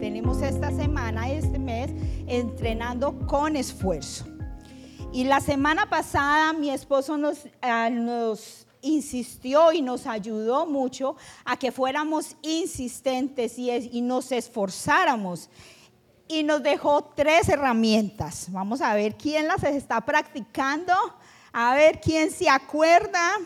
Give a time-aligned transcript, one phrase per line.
[0.00, 1.90] tenemos esta semana, este mes,
[2.26, 4.24] entrenando con esfuerzo.
[5.12, 11.58] Y la semana pasada mi esposo nos, ah, nos insistió y nos ayudó mucho a
[11.58, 15.50] que fuéramos insistentes y, y nos esforzáramos.
[16.26, 18.46] Y nos dejó tres herramientas.
[18.50, 20.94] Vamos a ver quién las está practicando,
[21.52, 23.36] a ver quién se acuerda.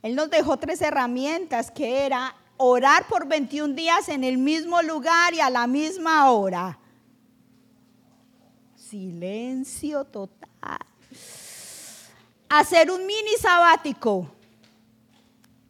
[0.00, 5.32] Él nos dejó tres herramientas que era orar por 21 días en el mismo lugar
[5.32, 6.78] y a la misma hora.
[8.76, 10.78] Silencio total.
[12.50, 14.30] Hacer un mini sabático.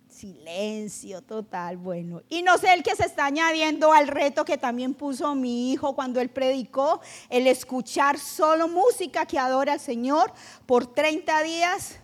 [0.09, 2.23] Silencio total, bueno.
[2.29, 5.95] Y no sé el que se está añadiendo al reto que también puso mi hijo
[5.95, 10.33] cuando él predicó, el escuchar solo música que adora al Señor
[10.67, 12.01] por 30 días.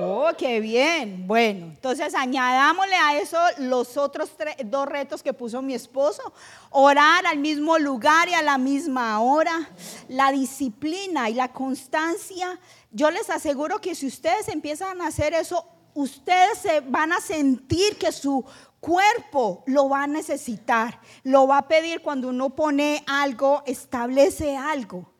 [0.00, 1.26] Oh, qué bien.
[1.26, 4.30] Bueno, entonces añadámosle a eso los otros
[4.66, 6.22] dos retos que puso mi esposo.
[6.70, 9.70] Orar al mismo lugar y a la misma hora.
[10.08, 12.60] La disciplina y la constancia.
[12.90, 17.96] Yo les aseguro que si ustedes empiezan a hacer eso, ustedes se van a sentir
[17.96, 18.44] que su
[18.80, 21.00] cuerpo lo va a necesitar.
[21.22, 25.12] Lo va a pedir cuando uno pone algo, establece algo.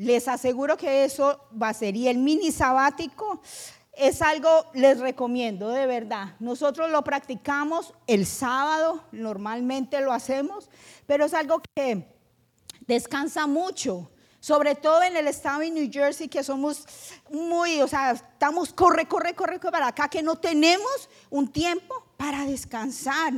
[0.00, 1.94] Les aseguro que eso va a ser.
[1.94, 3.42] Y el mini sabático
[3.92, 6.36] es algo, les recomiendo, de verdad.
[6.38, 10.70] Nosotros lo practicamos el sábado, normalmente lo hacemos,
[11.06, 12.08] pero es algo que
[12.86, 14.10] descansa mucho.
[14.40, 16.86] Sobre todo en el estado de New Jersey, que somos
[17.30, 22.06] muy, o sea, estamos corre, corre, corre, corre para acá, que no tenemos un tiempo
[22.16, 23.34] para descansar,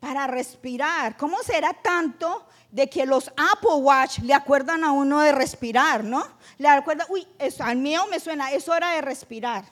[0.00, 1.16] para respirar.
[1.16, 6.26] ¿Cómo será tanto de que los Apple Watch le acuerdan a uno de respirar, ¿no?
[6.58, 7.24] Le acuerdan, uy,
[7.60, 9.64] al mío me suena, es hora de respirar.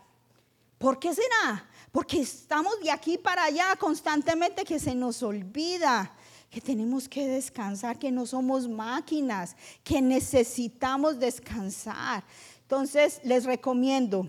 [0.78, 1.68] ¿Por qué será?
[1.90, 6.12] Porque estamos de aquí para allá constantemente que se nos olvida
[6.48, 12.22] que tenemos que descansar, que no somos máquinas, que necesitamos descansar.
[12.60, 14.28] Entonces, les recomiendo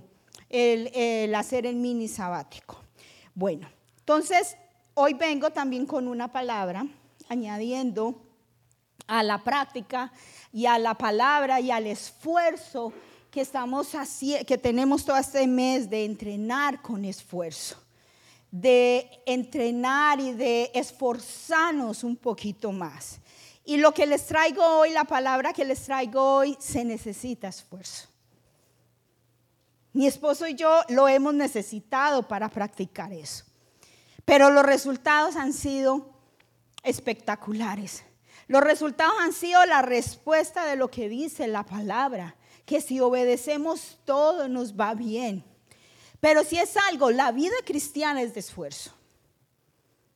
[0.50, 2.78] el, hacer el mini sabático.
[3.36, 3.68] Bueno,
[4.00, 4.58] entonces,
[4.96, 6.88] hoy vengo también con una palabra,
[7.30, 8.23] añadiendo
[9.08, 10.12] a la práctica
[10.52, 12.94] y a la palabra y al esfuerzo
[13.32, 13.90] que, estamos
[14.46, 17.78] que tenemos todo este mes de entrenar con esfuerzo,
[18.52, 23.20] de entrenar y de esforzarnos un poquito más.
[23.66, 28.10] Y lo que les traigo hoy, la palabra que les traigo hoy, se necesita esfuerzo.
[29.94, 33.46] Mi esposo y yo lo hemos necesitado para practicar eso.
[34.26, 36.10] Pero los resultados han sido
[36.84, 38.04] espectaculares.
[38.48, 44.00] Los resultados han sido la respuesta de lo que dice la palabra que si obedecemos
[44.06, 45.44] todo nos va bien.
[46.20, 48.94] Pero si es algo, la vida cristiana es de esfuerzo.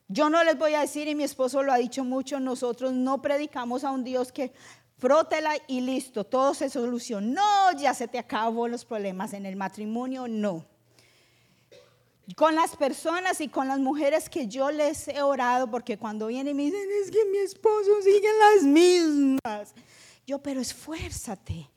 [0.07, 3.21] Yo no les voy a decir, y mi esposo lo ha dicho mucho, nosotros no
[3.21, 4.53] predicamos a un Dios que
[4.97, 10.27] frótela y listo, todo se solucionó, ya se te acabó los problemas en el matrimonio,
[10.27, 10.65] no.
[12.35, 16.51] Con las personas y con las mujeres que yo les he orado, porque cuando vienen
[16.51, 19.73] y me dicen, es que mi esposo sigue las mismas.
[20.25, 21.69] Yo, pero esfuérzate,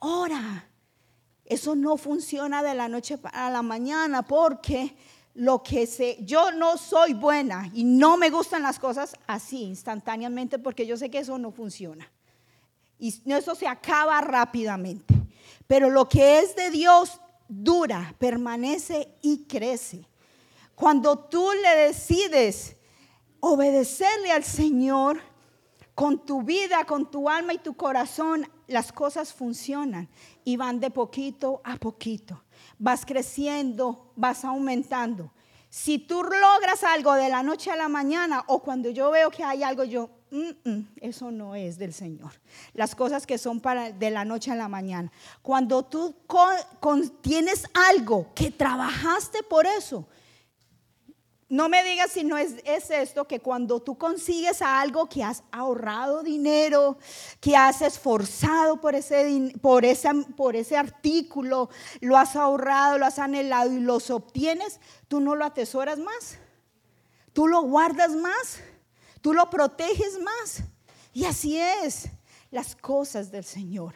[0.00, 0.68] ora.
[1.44, 4.96] Eso no funciona de la noche a la mañana porque
[5.34, 10.58] lo que sé, yo no soy buena y no me gustan las cosas así instantáneamente
[10.58, 12.10] porque yo sé que eso no funciona.
[12.98, 15.14] Y eso se acaba rápidamente.
[15.66, 20.06] Pero lo que es de Dios dura, permanece y crece.
[20.74, 22.76] Cuando tú le decides
[23.40, 25.20] obedecerle al Señor
[25.94, 30.08] con tu vida, con tu alma y tu corazón, las cosas funcionan
[30.44, 32.42] y van de poquito a poquito.
[32.78, 35.32] Vas creciendo, vas aumentando.
[35.70, 39.44] Si tú logras algo de la noche a la mañana o cuando yo veo que
[39.44, 40.10] hay algo, yo,
[41.00, 42.32] eso no es del Señor.
[42.74, 45.10] Las cosas que son para de la noche a la mañana.
[45.42, 46.14] Cuando tú
[47.20, 50.06] tienes algo que trabajaste por eso,
[51.48, 56.24] no me digas si no es, esto, que cuando tú consigues algo que has ahorrado
[56.24, 56.98] dinero,
[57.40, 59.84] que has esforzado por ese, por,
[60.34, 61.70] por ese artículo,
[62.00, 66.38] lo has ahorrado, lo has anhelado y los obtienes, tú no lo atesoras más,
[67.32, 68.60] tú lo guardas más,
[69.20, 70.62] tú lo proteges más.
[71.12, 72.08] Y así es
[72.50, 73.94] las cosas del Señor.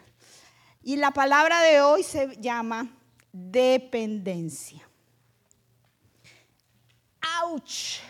[0.83, 2.89] Y la palabra de hoy se llama
[3.31, 4.81] dependencia.
[7.41, 8.01] ¡Auch!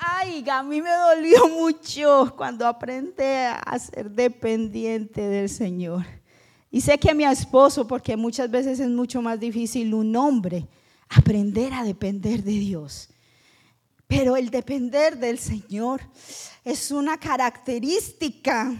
[0.00, 6.06] Ay, a mí me dolió mucho cuando aprendí a ser dependiente del Señor.
[6.70, 10.66] Y sé que mi esposo, porque muchas veces es mucho más difícil un hombre
[11.08, 13.10] aprender a depender de Dios.
[14.08, 16.00] Pero el depender del Señor
[16.64, 18.74] es una característica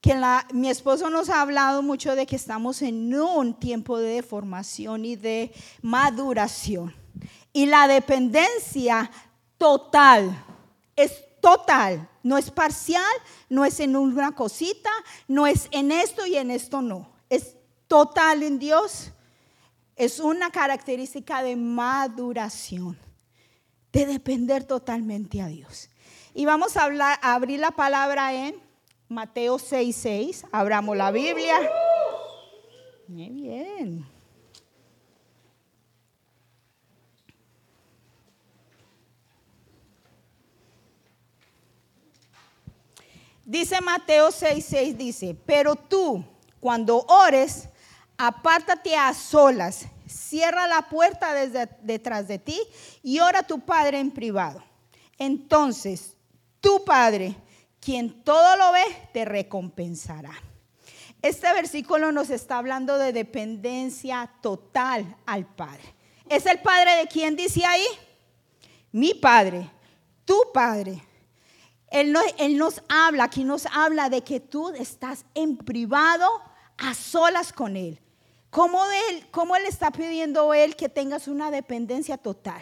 [0.00, 0.20] que
[0.52, 5.14] mi esposo nos ha hablado mucho de que estamos en un tiempo de formación y
[5.14, 5.52] de
[5.82, 6.92] maduración.
[7.52, 9.08] Y la dependencia
[9.56, 10.44] total
[10.96, 13.04] es total, no es parcial,
[13.48, 14.90] no es en una cosita,
[15.28, 17.08] no es en esto y en esto no.
[17.28, 17.54] Es
[17.86, 19.12] total en Dios.
[19.94, 22.98] Es una característica de maduración
[23.92, 25.90] de depender totalmente a Dios.
[26.34, 28.54] Y vamos a, hablar, abrir la palabra en
[29.08, 29.92] Mateo 6:6.
[29.92, 30.46] 6.
[30.52, 31.56] Abramos la Biblia.
[33.08, 34.06] Muy bien.
[43.44, 46.24] Dice Mateo 6:6, 6, dice, pero tú,
[46.60, 47.68] cuando ores,
[48.16, 52.60] apártate a solas cierra la puerta desde, detrás de ti
[53.02, 54.62] y ora a tu Padre en privado.
[55.18, 56.16] Entonces,
[56.60, 57.36] tu Padre,
[57.80, 60.32] quien todo lo ve, te recompensará.
[61.22, 65.94] Este versículo nos está hablando de dependencia total al Padre.
[66.28, 67.84] ¿Es el Padre de quien dice ahí?
[68.92, 69.70] Mi Padre,
[70.24, 71.02] tu Padre.
[71.90, 76.26] Él, él nos habla, aquí nos habla de que tú estás en privado
[76.78, 78.00] a solas con Él.
[78.50, 82.60] ¿Cómo él, ¿Cómo él está pidiendo él que tengas una dependencia total?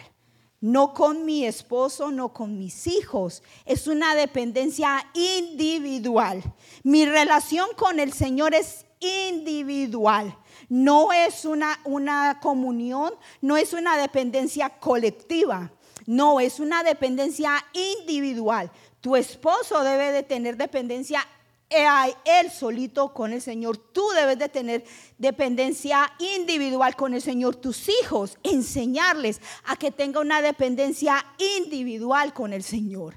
[0.61, 3.41] No con mi esposo, no con mis hijos.
[3.65, 6.43] Es una dependencia individual.
[6.83, 10.37] Mi relación con el Señor es individual.
[10.67, 15.71] No es una, una comunión, no es una dependencia colectiva.
[16.05, 18.71] No, es una dependencia individual.
[18.99, 21.25] Tu esposo debe de tener dependencia
[21.69, 23.77] él solito con el Señor.
[23.77, 24.83] Tú debes de tener
[25.17, 27.55] dependencia individual con el Señor.
[27.55, 31.23] Tus hijos, enseñarles a que tenga una dependencia
[31.57, 33.15] individual con el Señor.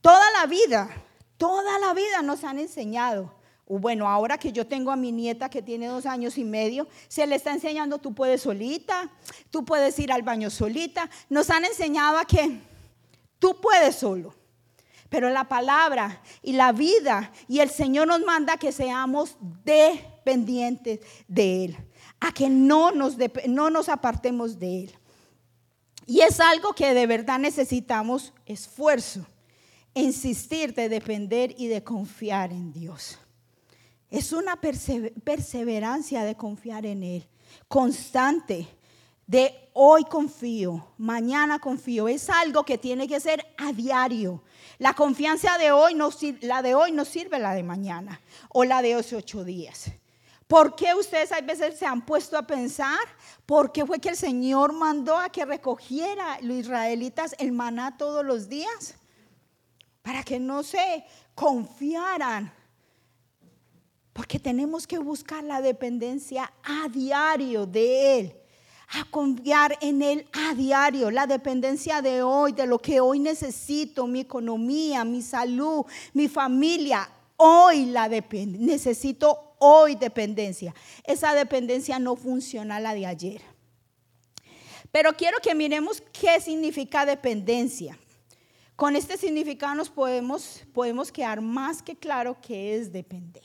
[0.00, 0.90] Toda la vida,
[1.36, 3.34] toda la vida nos han enseñado.
[3.66, 7.26] Bueno, ahora que yo tengo a mi nieta que tiene dos años y medio, se
[7.26, 9.10] le está enseñando, tú puedes solita,
[9.50, 11.08] tú puedes ir al baño solita.
[11.30, 12.60] Nos han enseñado a que
[13.38, 14.41] tú puedes solo.
[15.12, 21.66] Pero la palabra y la vida y el Señor nos manda que seamos dependientes de
[21.66, 21.76] Él,
[22.18, 24.98] a que no nos, no nos apartemos de Él.
[26.06, 29.26] Y es algo que de verdad necesitamos esfuerzo,
[29.92, 33.18] insistir de depender y de confiar en Dios.
[34.08, 37.28] Es una perseverancia de confiar en Él,
[37.68, 38.66] constante,
[39.26, 42.08] de hoy confío, mañana confío.
[42.08, 44.42] Es algo que tiene que ser a diario.
[44.78, 46.10] La confianza de hoy no,
[46.40, 49.92] la de hoy no sirve la de mañana o la de hace ocho días.
[50.46, 52.98] ¿Por qué ustedes a veces se han puesto a pensar?
[53.46, 58.24] ¿Por qué fue que el Señor mandó a que recogiera los israelitas el maná todos
[58.24, 58.94] los días?
[60.02, 62.52] Para que no se confiaran.
[64.12, 68.41] Porque tenemos que buscar la dependencia a diario de Él
[68.92, 74.06] a confiar en Él a diario, la dependencia de hoy, de lo que hoy necesito,
[74.06, 77.08] mi economía, mi salud, mi familia.
[77.36, 80.74] Hoy la depende, necesito hoy dependencia.
[81.04, 83.40] Esa dependencia no funciona la de ayer.
[84.90, 87.98] Pero quiero que miremos qué significa dependencia.
[88.76, 93.44] Con este significado nos podemos, podemos quedar más que claro qué es depender.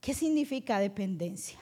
[0.00, 1.61] ¿Qué significa dependencia?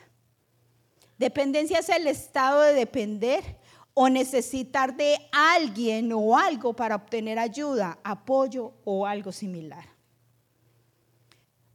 [1.21, 3.45] Dependencia es el estado de depender
[3.93, 9.85] o necesitar de alguien o algo para obtener ayuda, apoyo o algo similar.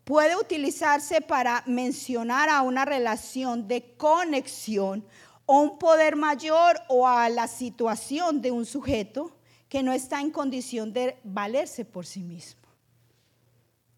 [0.04, 5.06] Puede utilizarse para mencionar a una relación de conexión
[5.46, 9.38] o un poder mayor o a la situación de un sujeto
[9.70, 12.64] que no está en condición de valerse por sí mismo.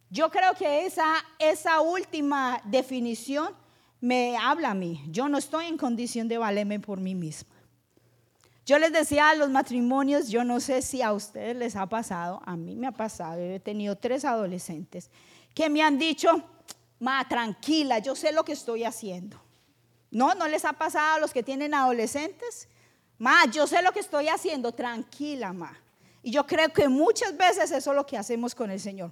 [0.10, 3.56] Yo creo que esa, esa última definición
[4.00, 5.04] me habla a mí.
[5.10, 7.56] Yo no estoy en condición de valerme por mí misma.
[8.66, 12.42] Yo les decía a los matrimonios, yo no sé si a ustedes les ha pasado,
[12.46, 15.10] a mí me ha pasado, he tenido tres adolescentes
[15.56, 16.44] que me han dicho,
[17.00, 19.42] ma, tranquila, yo sé lo que estoy haciendo.
[20.12, 22.68] No, no les ha pasado a los que tienen adolescentes.
[23.18, 25.76] Ma, yo sé lo que estoy haciendo, tranquila, ma.
[26.22, 29.12] Y yo creo que muchas veces eso es lo que hacemos con el Señor.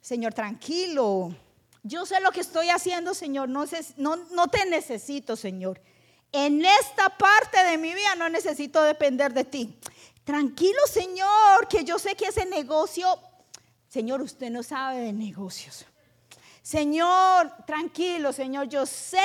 [0.00, 1.34] Señor, tranquilo,
[1.82, 3.48] yo sé lo que estoy haciendo, Señor.
[3.48, 3.66] No,
[4.48, 5.80] te necesito, Señor.
[6.30, 9.78] En esta parte de mi vida no necesito depender de ti.
[10.24, 13.18] Tranquilo, Señor, que yo sé que ese negocio,
[13.88, 15.84] Señor, usted no sabe de negocios.
[16.62, 19.18] Señor, tranquilo, Señor, yo sé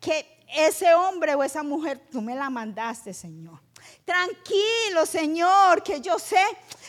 [0.00, 3.60] que ese hombre o esa mujer, tú me la mandaste, Señor.
[4.04, 6.42] Tranquilo, Señor, que yo sé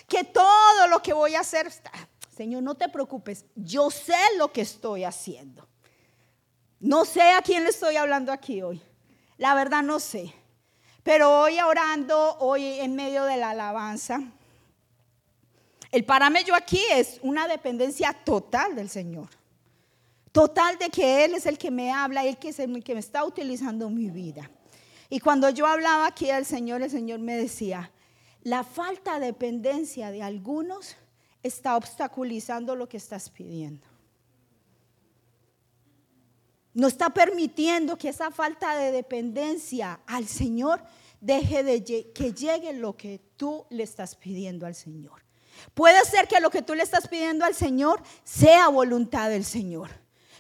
[0.08, 1.92] que todo lo que voy a hacer está.
[2.38, 5.68] Señor, no te preocupes, yo sé lo que estoy haciendo.
[6.80, 8.80] No sé a quién le estoy hablando aquí hoy.
[9.38, 10.32] La verdad no sé.
[11.02, 14.22] Pero hoy orando, hoy en medio de la alabanza,
[15.92, 19.30] el parámetro aquí es una dependencia total del Señor.
[20.32, 23.00] Total de que Él es el que me habla, Él que es el que me
[23.00, 24.52] está utilizando mi vida.
[25.10, 27.92] Y cuando yo hablaba aquí al Señor, el Señor me decía,
[28.44, 30.98] la falta de dependencia de algunos
[31.44, 33.88] está obstaculizando lo que estás pidiendo.
[36.74, 40.84] No está permitiendo que esa falta de dependencia al Señor
[41.22, 45.24] deje de que llegue lo que tú le estás pidiendo al Señor.
[45.74, 49.90] Puede ser que lo que tú le estás pidiendo al Señor sea voluntad del Señor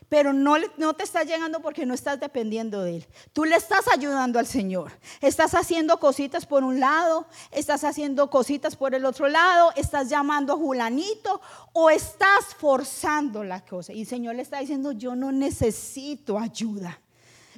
[0.09, 0.57] pero no,
[0.93, 3.07] te está llegando porque no estás dependiendo de Él.
[3.33, 4.93] Tú le estás ayudando al Señor.
[5.19, 10.53] Estás haciendo cositas por un lado, estás haciendo cositas por el otro lado, estás llamando
[10.53, 11.41] a Julanito
[11.73, 13.91] o estás forzando la cosa.
[13.91, 17.01] Y el Señor le está diciendo, yo no necesito ayuda.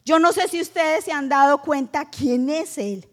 [0.03, 3.07] Yo no sé si ustedes se han dado cuenta quién es Él.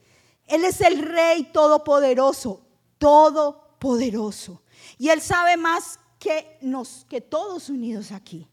[0.46, 2.62] Él es el Rey Todopoderoso,
[2.96, 4.62] Todopoderoso.
[4.96, 8.48] Y Él sabe más que, nos, que todos unidos aquí.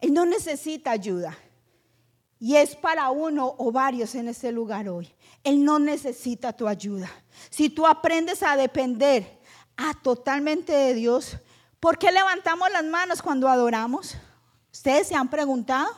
[0.00, 1.36] Él no necesita ayuda.
[2.40, 5.12] Y es para uno o varios en este lugar hoy.
[5.42, 7.10] Él no necesita tu ayuda.
[7.50, 9.40] Si tú aprendes a depender
[9.76, 11.36] a totalmente de Dios,
[11.80, 14.14] ¿por qué levantamos las manos cuando adoramos?
[14.72, 15.88] ¿Ustedes se han preguntado?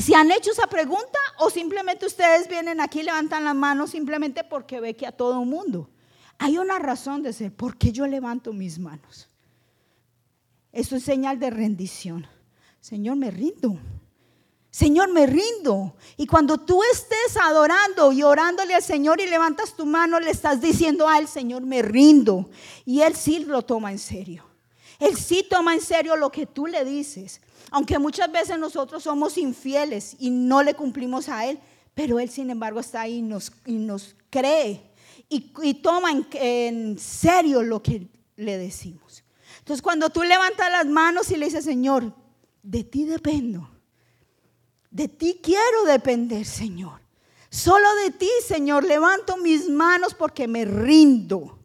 [0.00, 4.44] ¿Se han hecho esa pregunta o simplemente ustedes vienen aquí y levantan las manos simplemente
[4.44, 5.90] porque ve que a todo el mundo?
[6.38, 7.52] Hay una razón de ser.
[7.52, 9.28] ¿Por qué yo levanto mis manos?
[10.70, 12.26] Eso es señal de rendición.
[12.80, 13.78] Señor, me rindo.
[14.70, 15.94] Señor, me rindo.
[16.16, 20.60] Y cuando tú estés adorando y orándole al Señor y levantas tu mano, le estás
[20.60, 22.48] diciendo al Señor, me rindo.
[22.84, 24.44] Y Él sí lo toma en serio.
[24.98, 27.40] Él sí toma en serio lo que tú le dices.
[27.70, 31.58] Aunque muchas veces nosotros somos infieles y no le cumplimos a Él,
[31.94, 34.88] pero Él sin embargo está ahí y nos, nos cree
[35.28, 39.24] y, toma en, en serio lo que le decimos.
[39.58, 42.14] Entonces cuando tú levantas las manos y le dices, Señor,
[42.68, 43.66] de ti dependo.
[44.90, 47.00] De ti quiero depender, Señor.
[47.48, 51.58] Solo de ti, Señor, levanto mis manos porque me rindo.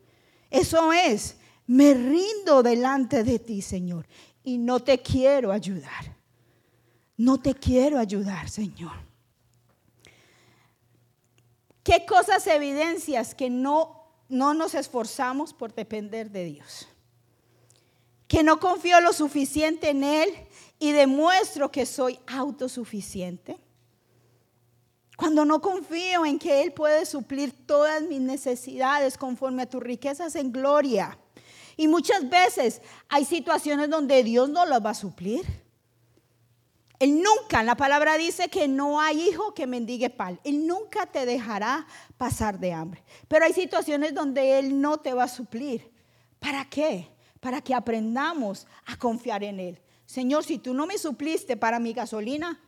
[0.50, 1.36] Eso es,
[1.68, 4.08] me rindo delante de ti, Señor.
[4.46, 6.16] Y no te quiero ayudar.
[7.18, 8.94] No te quiero ayudar, Señor.
[11.84, 16.88] ¿Qué cosas evidencias que no, no nos esforzamos por depender de Dios?
[18.34, 20.28] Que no confío lo suficiente en Él
[20.80, 23.60] y demuestro que soy autosuficiente,
[25.16, 30.34] cuando no confío en que Él puede suplir todas mis necesidades conforme a tus riquezas
[30.34, 31.16] en gloria.
[31.78, 35.46] Y muchas veces hay situaciones donde Dios no las va a suplir.
[36.98, 40.40] Él nunca, la palabra dice que no hay hijo que mendigue pan.
[40.44, 41.86] Él nunca te dejará
[42.18, 43.04] pasar de hambre.
[43.28, 45.94] Pero hay situaciones donde Él no te va a suplir.
[46.40, 47.13] ¿Para qué?
[47.44, 49.80] Para que aprendamos a confiar en Él.
[50.06, 52.60] Señor, si tú no me supliste para mi gasolina,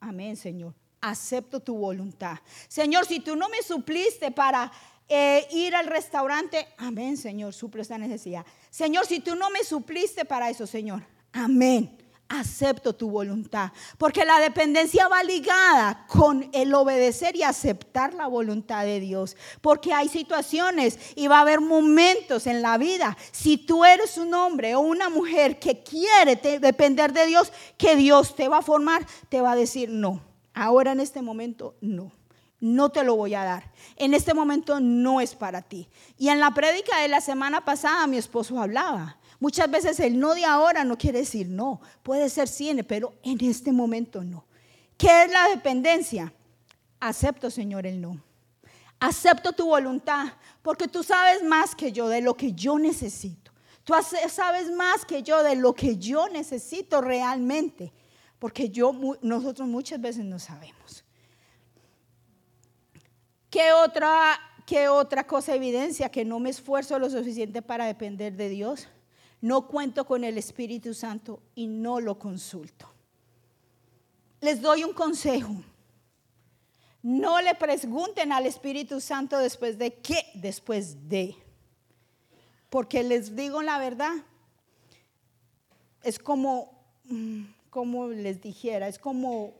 [0.00, 0.74] amén, Señor.
[1.00, 2.38] Acepto tu voluntad.
[2.66, 4.72] Señor, si tú no me supliste para
[5.08, 8.46] eh, ir al restaurante, amén, Señor, suple esta necesidad.
[8.70, 12.01] Señor, si tú no me supliste para eso, Señor, amén
[12.32, 13.72] acepto tu voluntad.
[13.98, 19.36] Porque la dependencia va ligada con el obedecer y aceptar la voluntad de Dios.
[19.60, 23.16] Porque hay situaciones y va a haber momentos en la vida.
[23.30, 28.34] Si tú eres un hombre o una mujer que quiere depender de Dios, que Dios
[28.34, 30.22] te va a formar, te va a decir no.
[30.54, 32.12] Ahora en este momento no.
[32.60, 33.72] No te lo voy a dar.
[33.96, 35.88] En este momento no es para ti.
[36.16, 40.36] Y en la prédica de la semana pasada mi esposo hablaba Muchas veces el no
[40.36, 44.44] de ahora no quiere decir no, puede ser cine, pero en este momento no.
[44.96, 46.32] ¿Qué es la dependencia?
[47.00, 48.22] Acepto, Señor, el no.
[49.00, 50.28] Acepto tu voluntad,
[50.62, 53.50] porque tú sabes más que yo de lo que yo necesito.
[53.82, 53.94] Tú
[54.28, 57.92] sabes más que yo de lo que yo necesito realmente,
[58.38, 58.70] porque
[59.22, 61.04] nosotros muchas veces no sabemos.
[63.50, 68.48] ¿Qué otra, qué otra cosa evidencia que no me esfuerzo lo suficiente para depender de
[68.48, 68.86] Dios?
[69.42, 72.88] No cuento con el Espíritu Santo y no lo consulto.
[74.40, 75.52] Les doy un consejo.
[77.02, 81.34] No le pregunten al Espíritu Santo después de qué, después de.
[82.70, 84.12] Porque les digo la verdad,
[86.04, 89.54] es como, mm, como les dijera, es como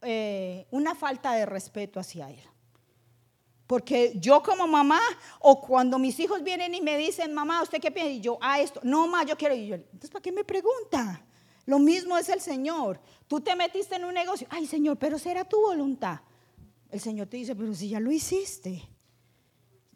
[0.00, 2.42] eh, una falta de respeto hacia Él.
[3.66, 5.00] Porque yo como mamá,
[5.40, 8.12] o cuando mis hijos vienen y me dicen, mamá, ¿usted qué piensa?
[8.12, 9.54] Y yo, ah, esto, no, mamá, yo quiero.
[9.54, 11.24] Y entonces, ¿para qué me pregunta?
[11.64, 13.00] Lo mismo es el Señor.
[13.26, 16.20] Tú te metiste en un negocio, ay, Señor, pero será tu voluntad.
[16.90, 18.88] El Señor te dice, pero si ya lo hiciste.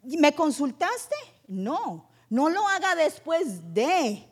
[0.03, 1.15] ¿Me consultaste?
[1.47, 4.30] No, no lo haga después de.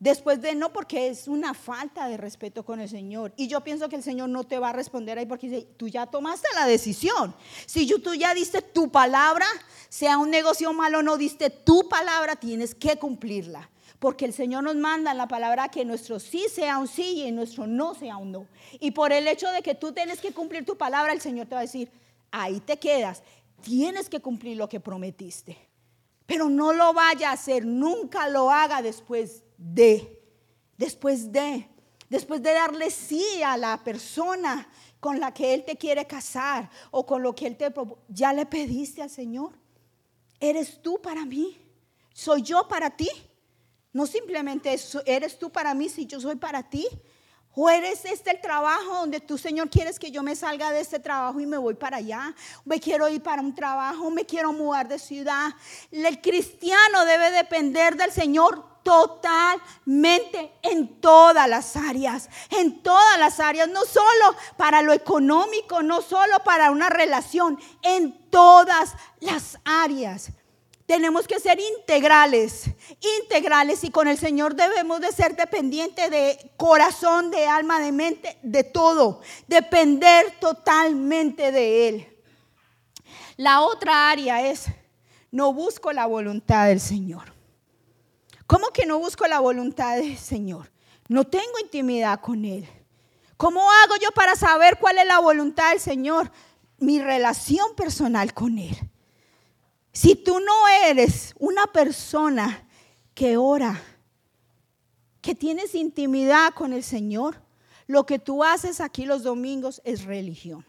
[0.00, 3.34] Después de no, porque es una falta de respeto con el Señor.
[3.36, 5.88] Y yo pienso que el Señor no te va a responder ahí porque dice, tú
[5.88, 7.34] ya tomaste la decisión.
[7.66, 9.44] Si tú ya diste tu palabra,
[9.90, 13.68] sea un negocio malo o no diste tu palabra, tienes que cumplirla.
[13.98, 17.30] Porque el Señor nos manda en la palabra que nuestro sí sea un sí y
[17.30, 18.46] nuestro no sea un no.
[18.80, 21.56] Y por el hecho de que tú tienes que cumplir tu palabra, el Señor te
[21.56, 21.90] va a decir,
[22.30, 23.22] ahí te quedas.
[23.60, 25.58] Tienes que cumplir lo que prometiste.
[26.24, 30.18] Pero no lo vaya a hacer, nunca lo haga después de,
[30.78, 31.68] después de,
[32.08, 34.66] después de darle sí a la persona
[34.98, 37.72] con la que Él te quiere casar o con lo que Él te
[38.08, 39.52] ya le pediste al Señor.
[40.40, 41.60] ¿Eres tú para mí?
[42.14, 43.08] ¿Soy yo para ti?
[43.92, 44.74] No simplemente
[45.04, 46.86] eres tú para mí si yo soy para ti.
[47.52, 51.00] ¿O eres este el trabajo donde tú, Señor, quieres que yo me salga de este
[51.00, 52.34] trabajo y me voy para allá?
[52.64, 55.50] Me quiero ir para un trabajo, me quiero mudar de ciudad.
[55.90, 63.68] El cristiano debe depender del Señor totalmente en todas las áreas, en todas las áreas,
[63.68, 70.30] no solo para lo económico, no solo para una relación, en todas las áreas.
[70.86, 72.64] Tenemos que ser integrales,
[73.22, 78.38] integrales y con el Señor debemos de ser dependientes de corazón, de alma, de mente,
[78.42, 79.20] de todo.
[79.46, 82.18] Depender totalmente de Él.
[83.36, 84.66] La otra área es,
[85.30, 87.39] no busco la voluntad del Señor.
[88.50, 90.72] ¿Cómo que no busco la voluntad del Señor?
[91.06, 92.68] No tengo intimidad con Él.
[93.36, 96.32] ¿Cómo hago yo para saber cuál es la voluntad del Señor?
[96.78, 98.76] Mi relación personal con Él.
[99.92, 102.66] Si tú no eres una persona
[103.14, 103.80] que ora,
[105.20, 107.40] que tienes intimidad con el Señor,
[107.86, 110.66] lo que tú haces aquí los domingos es religión.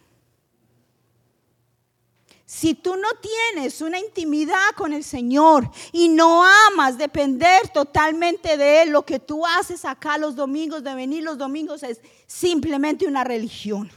[2.54, 8.82] Si tú no tienes una intimidad con el Señor y no amas depender totalmente de
[8.82, 13.24] Él, lo que tú haces acá los domingos, de venir los domingos, es simplemente una
[13.24, 13.90] religión.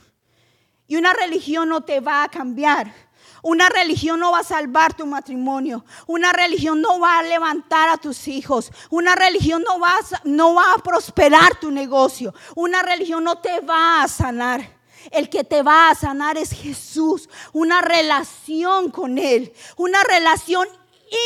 [0.86, 2.94] Y una religión no te va a cambiar.
[3.42, 5.84] Una religión no va a salvar tu matrimonio.
[6.06, 8.70] Una religión no va a levantar a tus hijos.
[8.88, 12.32] Una religión no va a, no va a prosperar tu negocio.
[12.54, 14.73] Una religión no te va a sanar.
[15.10, 17.28] El que te va a sanar es Jesús.
[17.52, 19.52] Una relación con Él.
[19.76, 20.68] Una relación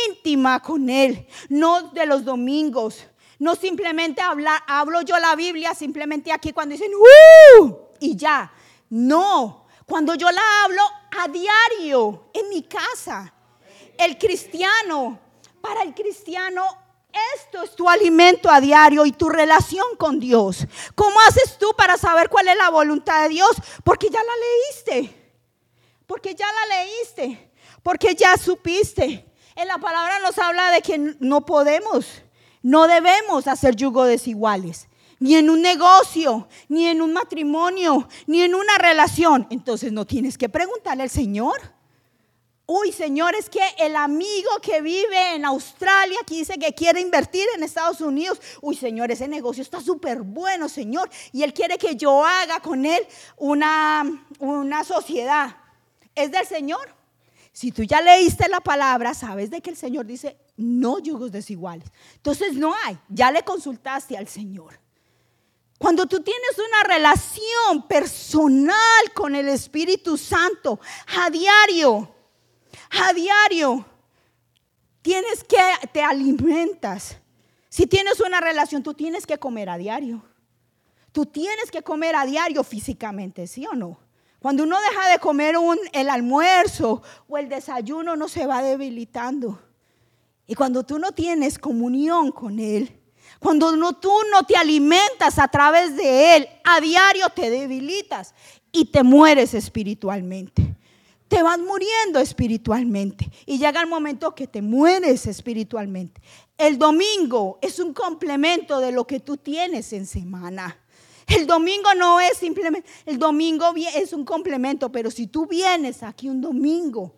[0.07, 1.27] íntima con Él.
[1.49, 3.07] No de los domingos.
[3.39, 7.77] No simplemente hablar, hablo yo la Biblia, simplemente aquí cuando dicen, ¡uh!
[7.99, 8.51] Y ya.
[8.89, 9.65] No.
[9.85, 10.81] Cuando yo la hablo
[11.17, 13.33] a diario en mi casa.
[13.97, 15.19] El cristiano,
[15.61, 16.63] para el cristiano,
[17.35, 20.65] esto es tu alimento a diario y tu relación con Dios.
[20.95, 23.51] ¿Cómo haces tú para saber cuál es la voluntad de Dios?
[23.83, 25.33] Porque ya la leíste.
[26.05, 27.51] Porque ya la leíste.
[27.83, 29.25] Porque ya supiste.
[29.55, 32.05] En la palabra nos habla de que no podemos,
[32.61, 34.87] no debemos hacer yugo desiguales
[35.19, 39.47] ni en un negocio, ni en un matrimonio, ni en una relación.
[39.49, 41.59] Entonces no tienes que preguntarle al Señor.
[42.71, 47.43] Uy, Señor, es que el amigo que vive en Australia, que dice que quiere invertir
[47.55, 51.95] en Estados Unidos, uy, Señor, ese negocio está súper bueno, Señor, y él quiere que
[51.95, 54.03] yo haga con él una,
[54.37, 55.57] una sociedad.
[56.13, 56.93] ¿Es del Señor?
[57.51, 61.89] Si tú ya leíste la palabra, sabes de que el Señor dice, no yugos desiguales.
[62.17, 64.79] Entonces no hay, ya le consultaste al Señor.
[65.79, 70.79] Cuando tú tienes una relación personal con el Espíritu Santo
[71.17, 72.18] a diario,
[72.91, 73.85] a diario,
[75.01, 75.57] tienes que,
[75.91, 77.17] te alimentas.
[77.69, 80.23] Si tienes una relación, tú tienes que comer a diario.
[81.11, 83.99] Tú tienes que comer a diario físicamente, ¿sí o no?
[84.39, 89.59] Cuando uno deja de comer un, el almuerzo o el desayuno, no se va debilitando.
[90.47, 92.99] Y cuando tú no tienes comunión con Él,
[93.39, 98.33] cuando no, tú no te alimentas a través de Él, a diario te debilitas
[98.71, 100.75] y te mueres espiritualmente.
[101.29, 106.21] Te vas muriendo espiritualmente y llega el momento que te mueres espiritualmente.
[106.57, 110.77] El domingo es un complemento de lo que tú tienes en semana.
[111.27, 116.27] El domingo no es simplemente, el domingo es un complemento, pero si tú vienes aquí
[116.27, 117.13] un domingo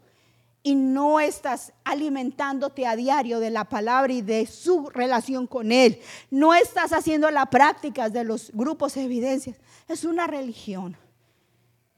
[0.61, 6.01] y no estás alimentándote a diario de la palabra y de su relación con Él,
[6.29, 10.97] no estás haciendo la práctica de los grupos de evidencias, es una religión.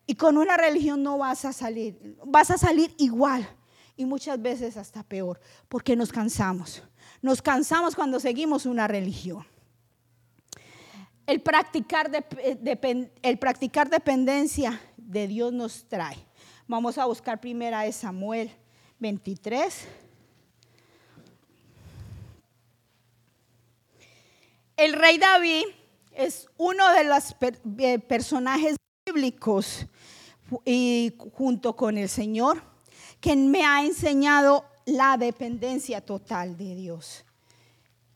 [0.05, 3.47] Y con una religión no vas a salir, vas a salir igual.
[3.95, 5.39] Y muchas veces hasta peor,
[5.69, 6.83] porque nos cansamos.
[7.21, 9.45] Nos cansamos cuando seguimos una religión.
[11.25, 12.11] El practicar,
[13.21, 16.17] el practicar dependencia de Dios nos trae.
[16.67, 18.51] Vamos a buscar primera de Samuel
[18.99, 19.87] 23.
[24.75, 25.65] El rey David
[26.11, 27.35] es uno de los
[27.79, 29.85] eh, personajes bíblicos
[30.65, 32.61] y junto con el Señor
[33.19, 37.25] que me ha enseñado la dependencia total de Dios.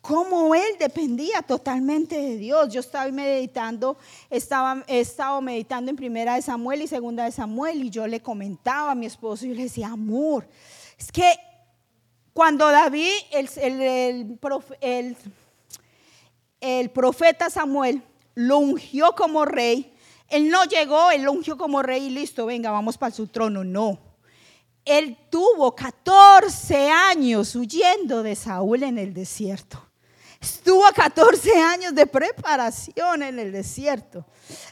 [0.02, 2.72] Cómo él dependía totalmente de Dios.
[2.72, 3.98] Yo estaba meditando,
[4.30, 5.06] estaba, he
[5.42, 9.06] meditando en primera de Samuel y segunda de Samuel y yo le comentaba a mi
[9.06, 10.48] esposo y le decía, amor,
[10.98, 11.34] es que
[12.34, 14.38] cuando David, el,
[16.62, 18.02] el profeta Samuel,
[18.36, 19.97] lo ungió como rey,
[20.30, 23.64] él no llegó, él lo como rey y listo, venga, vamos para su trono.
[23.64, 24.00] No.
[24.84, 29.84] Él tuvo 14 años huyendo de Saúl en el desierto.
[30.40, 34.26] Estuvo 14 años de preparación en el desierto.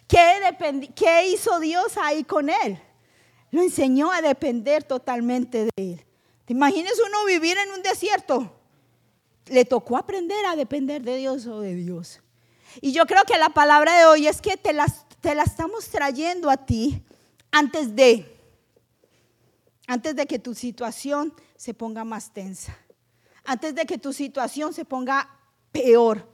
[0.07, 0.55] ¿Qué,
[0.95, 2.79] ¿Qué, hizo Dios ahí con él?
[3.51, 6.05] Lo enseñó a depender totalmente de él.
[6.45, 8.55] ¿Te imaginas uno vivir en un desierto?
[9.47, 12.21] Le tocó aprender a depender de Dios o de Dios.
[12.81, 14.73] Y yo creo que la palabra de hoy es que te,
[15.25, 17.03] te la estamos trayendo a ti
[17.49, 18.39] antes de,
[19.87, 22.77] antes de que tu situación se ponga más tensa,
[23.43, 25.27] antes de que tu situación se ponga
[25.71, 26.29] peor.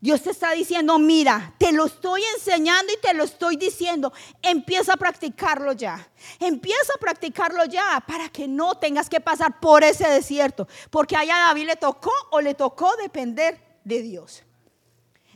[0.00, 4.12] Dios te está diciendo, mira, te lo estoy enseñando y te lo estoy diciendo.
[4.42, 6.10] Empieza a practicarlo ya.
[6.40, 10.66] Empieza a practicarlo ya para que no tengas que pasar por ese desierto.
[10.90, 14.42] Porque allá a David le tocó o le tocó depender de Dios.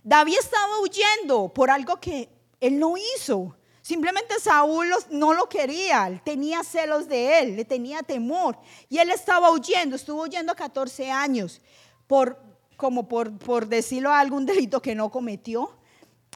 [0.02, 3.56] David estaba huyendo por algo que él no hizo.
[3.82, 8.58] Simplemente Saúl no lo quería, tenía celos de él, le tenía temor.
[8.88, 11.60] Y él estaba huyendo, estuvo huyendo 14 años
[12.06, 15.70] por como por, por decirlo algún delito que no cometió.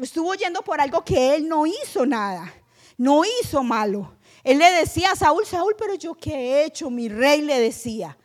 [0.01, 2.53] Estuvo yendo por algo que él no hizo nada,
[2.97, 4.17] no hizo malo.
[4.43, 8.17] Él le decía a Saúl, Saúl, pero yo qué he hecho, mi rey le decía.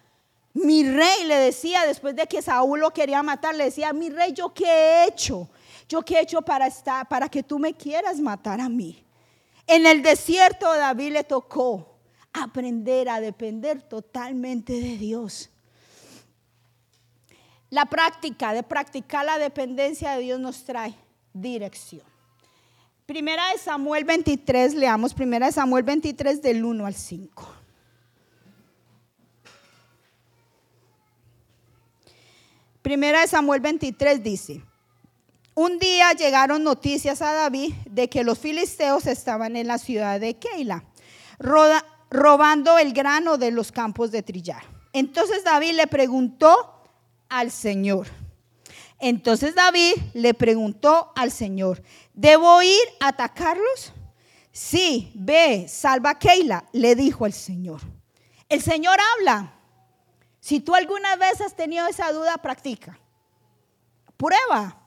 [0.54, 4.32] Mi rey le decía, después de que Saúl lo quería matar, le decía, mi rey,
[4.32, 5.50] yo qué he hecho,
[5.88, 9.04] yo qué he hecho para estar, para que tú me quieras matar a mí.
[9.68, 11.98] En el desierto David le tocó
[12.34, 15.50] aprender a depender totalmente de Dios.
[17.70, 20.96] La práctica de practicar la dependencia de Dios nos trae
[21.34, 22.04] dirección.
[23.06, 27.54] Primera de Samuel 23, leamos Primera de Samuel 23 del 1 al 5.
[32.82, 34.62] Primera de Samuel 23 dice,
[35.56, 40.36] un día llegaron noticias a David de que los filisteos estaban en la ciudad de
[40.36, 40.84] Keila,
[42.10, 44.64] robando el grano de los campos de trillar.
[44.92, 46.84] Entonces David le preguntó
[47.30, 48.08] al Señor.
[49.00, 51.82] Entonces David le preguntó al Señor,
[52.14, 53.94] ¿debo ir a atacarlos?
[54.52, 57.82] Sí, ve, salva a Keila, le dijo el Señor.
[58.50, 59.54] El Señor habla.
[60.40, 63.00] Si tú alguna vez has tenido esa duda, practica.
[64.16, 64.85] Prueba,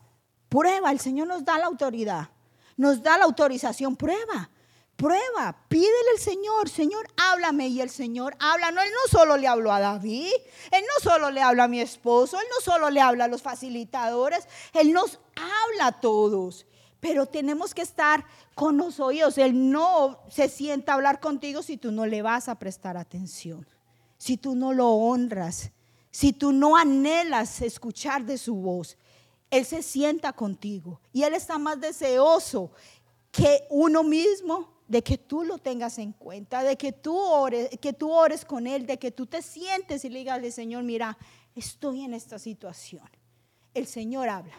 [0.48, 0.90] prueba.
[0.90, 2.28] El Señor nos da la autoridad,
[2.76, 3.96] nos da la autorización.
[3.96, 4.50] Prueba.
[4.98, 7.68] Prueba, pídele al Señor, Señor, háblame.
[7.68, 8.72] Y el Señor habla.
[8.72, 10.32] No, Él no solo le habló a David,
[10.72, 13.40] Él no solo le habla a mi esposo, Él no solo le habla a los
[13.40, 16.66] facilitadores, Él nos habla a todos.
[16.98, 18.24] Pero tenemos que estar
[18.56, 19.38] con los oídos.
[19.38, 23.68] Él no se sienta a hablar contigo si tú no le vas a prestar atención,
[24.16, 25.70] si tú no lo honras,
[26.10, 28.98] si tú no anhelas escuchar de su voz.
[29.50, 32.70] Él se sienta contigo y Él está más deseoso
[33.30, 37.92] que uno mismo de que tú lo tengas en cuenta, de que tú ores, que
[37.92, 41.16] tú ores con él, de que tú te sientes y le digas Señor, mira,
[41.54, 43.08] estoy en esta situación.
[43.74, 44.58] El Señor habla.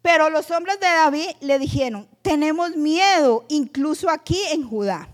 [0.00, 5.08] Pero los hombres de David le dijeron, tenemos miedo incluso aquí en Judá.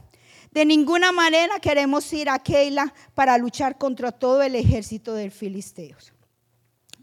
[0.53, 6.13] De ninguna manera queremos ir a Keila para luchar contra todo el ejército de filisteos.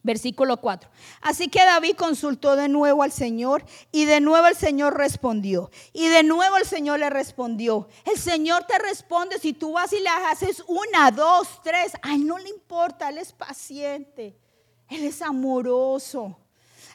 [0.07, 0.89] Versículo 4.
[1.19, 5.69] Así que David consultó de nuevo al Señor y de nuevo el Señor respondió.
[5.91, 7.89] Y de nuevo el Señor le respondió.
[8.05, 11.91] El Señor te responde si tú vas y le haces una, dos, tres.
[12.01, 14.39] A él no le importa, Él es paciente.
[14.87, 16.37] Él es amoroso.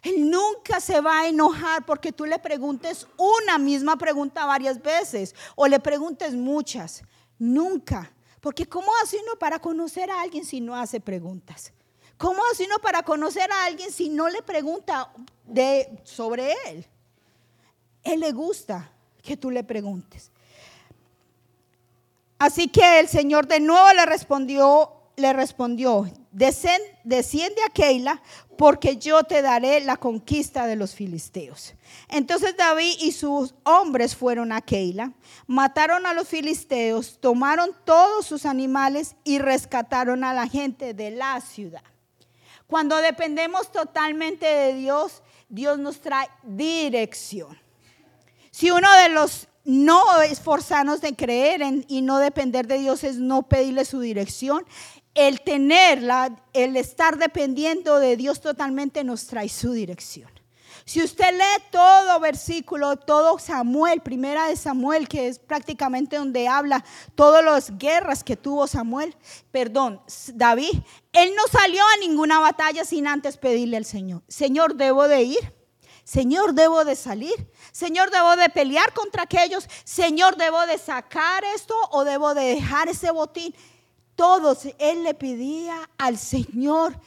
[0.02, 5.34] Él nunca se va a enojar porque tú le preguntes una misma pregunta varias veces
[5.54, 7.02] o le preguntes muchas.
[7.38, 8.10] Nunca.
[8.40, 11.74] Porque ¿cómo hace uno para conocer a alguien si no hace preguntas?
[12.16, 15.12] ¿Cómo hace uno para conocer a alguien si no le pregunta
[16.04, 16.86] sobre él?
[18.04, 18.90] Él le gusta
[19.22, 20.30] que tú le preguntes.
[22.38, 28.20] Así que el Señor de nuevo le respondió, le respondió, desciende a Keila
[28.56, 31.74] porque yo te daré la conquista de los filisteos.
[32.08, 35.12] Entonces David y sus hombres fueron a Keila,
[35.46, 41.40] mataron a los filisteos, tomaron todos sus animales y rescataron a la gente de la
[41.40, 41.82] ciudad.
[42.72, 47.60] Cuando dependemos totalmente de Dios, Dios nos trae dirección.
[48.50, 53.18] Si uno de los no esforzarnos de creer en, y no depender de Dios es
[53.18, 54.64] no pedirle su dirección.
[55.14, 60.30] El tenerla, el estar dependiendo de Dios totalmente nos trae su dirección.
[60.92, 66.84] Si usted lee todo versículo, todo Samuel, primera de Samuel, que es prácticamente donde habla
[67.14, 69.16] todas las guerras que tuvo Samuel,
[69.50, 70.02] perdón,
[70.34, 70.74] David,
[71.14, 75.54] él no salió a ninguna batalla sin antes pedirle al Señor, Señor, debo de ir.
[76.04, 77.50] Señor, debo de salir.
[77.72, 79.66] Señor, debo de pelear contra aquellos.
[79.84, 83.54] Señor, debo de sacar esto o debo de dejar ese botín.
[84.14, 87.00] Todos, él le pedía al Señor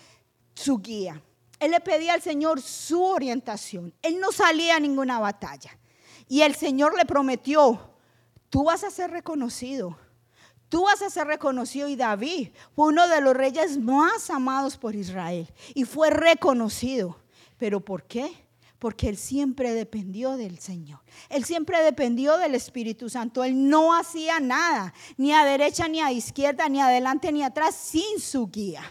[0.56, 1.22] su guía.
[1.66, 3.92] Él le pedía al Señor su orientación.
[4.04, 5.76] Él no salía a ninguna batalla.
[6.28, 7.92] Y el Señor le prometió,
[8.52, 9.98] tú vas a ser reconocido.
[10.70, 14.96] Tú vas a ser reconocido y David fue uno de los reyes más amados por
[14.96, 17.18] Israel y fue reconocido.
[17.58, 18.32] ¿Pero por qué?
[18.78, 21.00] porque él siempre dependió del Señor.
[21.30, 23.44] Él siempre dependió del Espíritu Santo.
[23.44, 28.20] Él no hacía nada, ni a derecha, ni a izquierda, ni adelante, ni atrás, sin
[28.20, 28.84] su guía.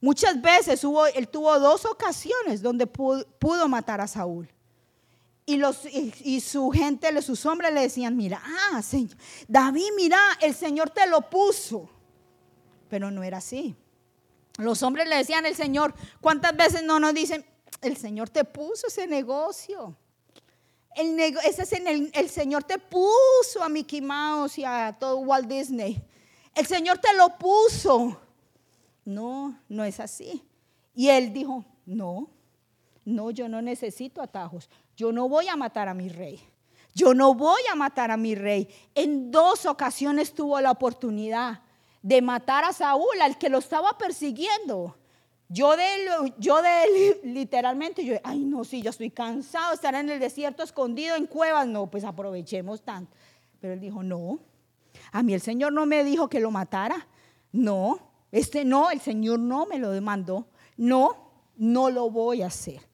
[0.00, 0.84] Muchas veces
[1.14, 4.48] él tuvo dos ocasiones donde pudo, matar a Saúl.
[5.44, 9.16] Y, los, y, su gente, sus hombres le decían, mira, ah, Señor,
[9.48, 11.88] David, mira, el Señor te lo puso.
[12.88, 13.74] Pero no era así.
[14.58, 17.44] Los hombres le decían al Señor, ¿cuántas veces no nos dicen,
[17.80, 19.96] el Señor te puso ese negocio.
[20.94, 25.48] El, ese es el, el Señor te puso a Mickey Mouse y a todo Walt
[25.48, 26.02] Disney.
[26.54, 28.20] El Señor te lo puso.
[29.08, 30.44] No, no es así.
[30.94, 32.28] Y él dijo, no,
[33.06, 34.68] no, yo no necesito atajos.
[34.98, 36.38] Yo no voy a matar a mi rey.
[36.94, 38.68] Yo no voy a matar a mi rey.
[38.94, 41.62] En dos ocasiones tuvo la oportunidad
[42.02, 44.98] de matar a Saúl, al que lo estaba persiguiendo.
[45.48, 49.76] Yo de, él, yo de él, literalmente, yo, ay no, sí, yo estoy cansado de
[49.76, 51.66] estar en el desierto escondido en cuevas.
[51.66, 53.16] No, pues aprovechemos tanto.
[53.58, 54.38] Pero él dijo, no,
[55.12, 57.08] a mí el Señor no me dijo que lo matara.
[57.52, 60.46] No, este no, el Señor no me lo demandó.
[60.76, 62.88] No, no lo voy a hacer.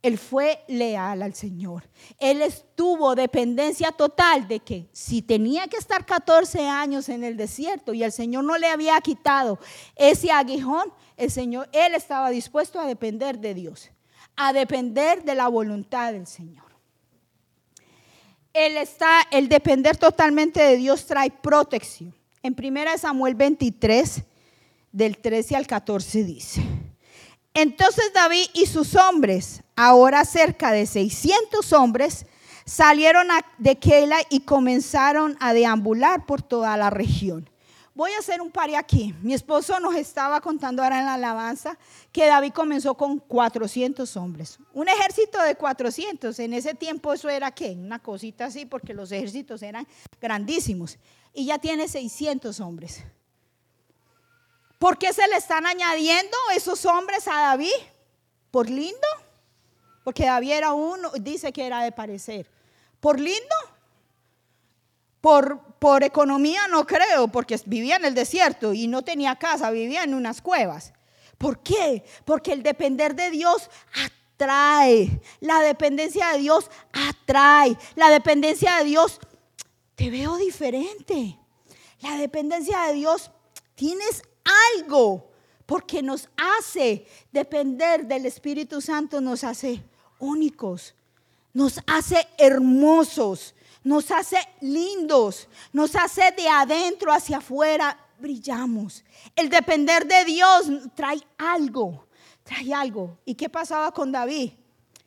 [0.00, 1.88] Él fue leal al Señor.
[2.18, 7.92] Él estuvo dependencia total de que si tenía que estar 14 años en el desierto
[7.92, 9.58] y el Señor no le había quitado
[9.96, 13.90] ese aguijón, el Señor, él estaba dispuesto a depender de Dios,
[14.36, 16.68] a depender de la voluntad del Señor.
[18.52, 22.14] Él está, el depender totalmente de Dios trae protección.
[22.42, 24.24] En 1 Samuel 23,
[24.98, 26.60] del 13 al 14 dice,
[27.54, 32.26] entonces David y sus hombres, ahora cerca de 600 hombres,
[32.64, 37.48] salieron de Keila y comenzaron a deambular por toda la región.
[37.94, 39.14] Voy a hacer un pari aquí.
[39.22, 41.78] Mi esposo nos estaba contando ahora en la alabanza
[42.10, 44.58] que David comenzó con 400 hombres.
[44.72, 46.36] Un ejército de 400.
[46.40, 47.70] En ese tiempo eso era qué?
[47.70, 49.86] Una cosita así porque los ejércitos eran
[50.20, 50.98] grandísimos.
[51.34, 53.04] Y ya tiene 600 hombres.
[54.78, 57.74] ¿Por qué se le están añadiendo esos hombres a David?
[58.50, 59.06] ¿Por lindo?
[60.04, 62.48] Porque David era uno, dice que era de parecer.
[63.00, 63.54] ¿Por lindo?
[65.20, 70.04] Por, por economía no creo, porque vivía en el desierto y no tenía casa, vivía
[70.04, 70.92] en unas cuevas.
[71.36, 72.04] ¿Por qué?
[72.24, 73.68] Porque el depender de Dios
[74.34, 75.20] atrae.
[75.40, 77.76] La dependencia de Dios atrae.
[77.96, 79.20] La dependencia de Dios,
[79.94, 81.38] te veo diferente.
[82.00, 83.30] La dependencia de Dios,
[83.74, 84.22] tienes
[84.76, 85.28] algo,
[85.66, 89.82] porque nos hace depender del Espíritu Santo, nos hace
[90.18, 90.94] únicos,
[91.52, 99.04] nos hace hermosos, nos hace lindos, nos hace de adentro hacia afuera, brillamos.
[99.36, 102.06] El depender de Dios trae algo,
[102.42, 103.18] trae algo.
[103.24, 104.52] ¿Y qué pasaba con David?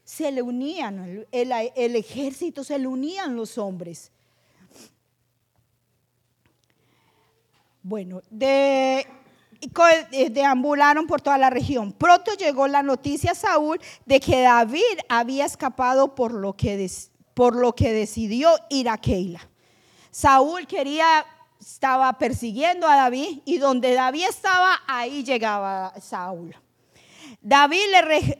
[0.03, 4.11] Se le unían, el, el ejército se le unían los hombres.
[7.83, 9.07] Bueno, de
[10.31, 11.91] deambularon por toda la región.
[11.93, 16.89] Pronto llegó la noticia a Saúl de que David había escapado por lo que,
[17.33, 19.47] por lo que decidió ir a Keila.
[20.09, 21.25] Saúl quería,
[21.59, 26.55] estaba persiguiendo a David y donde David estaba, ahí llegaba Saúl.
[27.41, 27.79] David,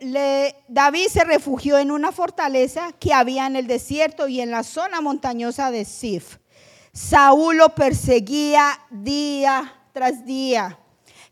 [0.01, 4.63] le, David se refugió en una fortaleza que había en el desierto y en la
[4.63, 6.37] zona montañosa de Sif
[6.93, 10.77] Saúl lo perseguía día tras día.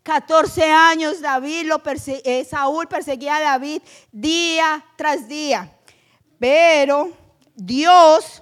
[0.10, 5.72] 14 años David lo eh, Saúl perseguía a David día tras día.
[6.40, 7.12] Pero
[7.54, 8.42] Dios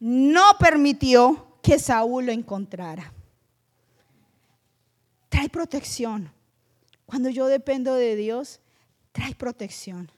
[0.00, 3.12] no permitió que Saúl lo encontrara.
[5.28, 6.32] Trae protección.
[7.04, 8.60] Cuando yo dependo de Dios,
[9.12, 10.10] trae protección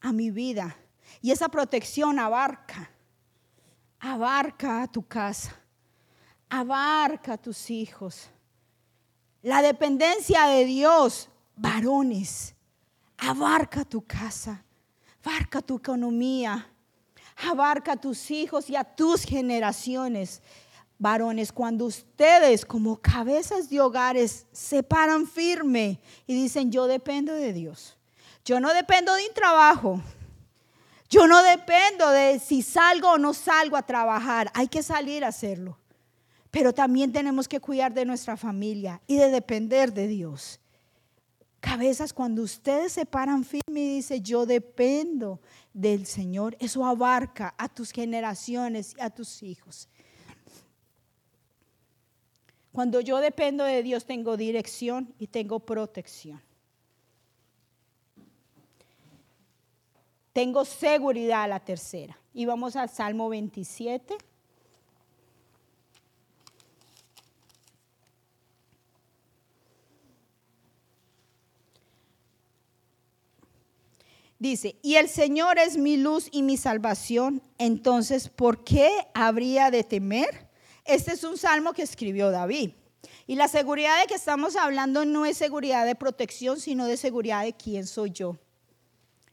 [0.00, 0.74] a mi vida.
[1.20, 2.90] Y esa protección abarca,
[4.00, 5.54] abarca a tu casa,
[6.48, 8.30] abarca a tus hijos.
[9.44, 12.54] La dependencia de Dios, varones,
[13.18, 14.64] abarca tu casa,
[15.22, 16.66] abarca tu economía,
[17.36, 20.40] abarca a tus hijos y a tus generaciones.
[20.98, 27.52] Varones, cuando ustedes como cabezas de hogares se paran firme y dicen, yo dependo de
[27.52, 27.98] Dios.
[28.46, 30.00] Yo no dependo de un trabajo.
[31.10, 34.50] Yo no dependo de si salgo o no salgo a trabajar.
[34.54, 35.76] Hay que salir a hacerlo.
[36.54, 40.60] Pero también tenemos que cuidar de nuestra familia y de depender de Dios.
[41.58, 45.40] Cabezas, cuando ustedes se paran firme y dicen, yo dependo
[45.72, 49.88] del Señor, eso abarca a tus generaciones y a tus hijos.
[52.70, 56.40] Cuando yo dependo de Dios tengo dirección y tengo protección.
[60.32, 62.16] Tengo seguridad a la tercera.
[62.32, 64.16] Y vamos al Salmo 27.
[74.44, 79.84] Dice, y el Señor es mi luz y mi salvación, entonces, ¿por qué habría de
[79.84, 80.50] temer?
[80.84, 82.72] Este es un salmo que escribió David.
[83.26, 87.42] Y la seguridad de que estamos hablando no es seguridad de protección, sino de seguridad
[87.42, 88.36] de quién soy yo.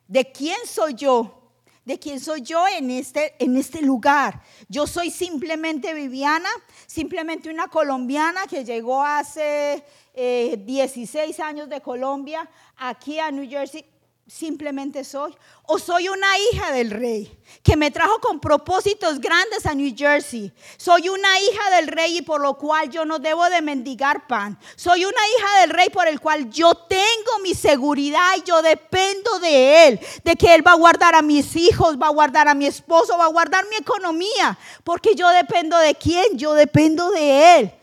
[0.08, 1.52] ¿De quién soy yo?
[1.84, 4.42] ¿De quién soy yo en este, en este lugar?
[4.70, 6.48] Yo soy simplemente Viviana,
[6.88, 9.84] simplemente una colombiana que llegó hace
[10.16, 13.91] 16 eh, años de Colombia aquí a New Jersey
[14.32, 15.36] simplemente soy.
[15.64, 20.52] O soy una hija del rey que me trajo con propósitos grandes a New Jersey.
[20.78, 24.58] Soy una hija del rey y por lo cual yo no debo de mendigar pan.
[24.76, 29.40] Soy una hija del rey por el cual yo tengo mi seguridad y yo dependo
[29.40, 30.00] de él.
[30.24, 33.18] De que él va a guardar a mis hijos, va a guardar a mi esposo,
[33.18, 34.58] va a guardar mi economía.
[34.84, 36.38] Porque yo dependo de quién?
[36.38, 37.74] Yo dependo de él.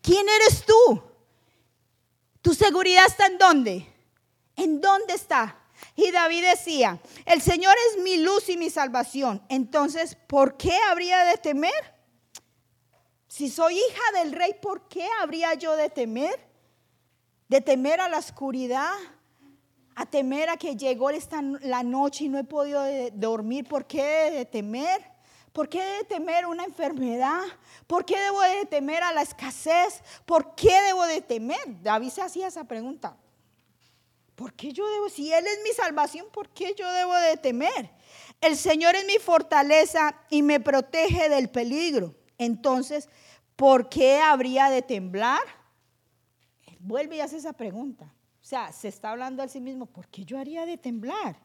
[0.00, 1.02] ¿Quién eres tú?
[2.40, 3.94] ¿Tu seguridad está en dónde?
[4.56, 5.57] ¿En dónde está?
[6.00, 9.42] Y David decía, el Señor es mi luz y mi salvación.
[9.48, 11.72] Entonces, ¿por qué habría de temer?
[13.26, 16.38] Si soy hija del rey, ¿por qué habría yo de temer?
[17.48, 18.92] De temer a la oscuridad,
[19.96, 22.80] a temer a que llegó esta, la noche y no he podido
[23.14, 23.66] dormir.
[23.66, 25.04] ¿Por qué de temer?
[25.52, 27.42] ¿Por qué de temer una enfermedad?
[27.88, 30.00] ¿Por qué debo de temer a la escasez?
[30.24, 31.82] ¿Por qué debo de temer?
[31.82, 33.16] David se hacía esa pregunta.
[34.38, 37.90] ¿Por qué yo debo, si Él es mi salvación, ¿por qué yo debo de temer?
[38.40, 42.14] El Señor es mi fortaleza y me protege del peligro.
[42.38, 43.08] Entonces,
[43.56, 45.42] ¿por qué habría de temblar?
[46.78, 48.14] Vuelve y hace esa pregunta.
[48.40, 51.40] O sea, se está hablando a sí mismo, ¿por qué yo haría de temblar?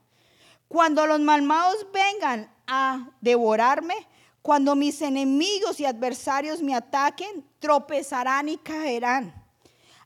[0.68, 3.96] Cuando los malvados vengan a devorarme,
[4.44, 9.34] cuando mis enemigos y adversarios me ataquen, tropezarán y caerán.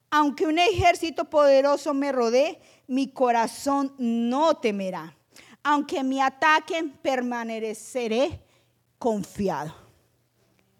[0.09, 5.15] Aunque un ejército poderoso me rodee, mi corazón no temerá.
[5.63, 8.41] Aunque me ataquen, permaneceré
[8.97, 9.75] confiado.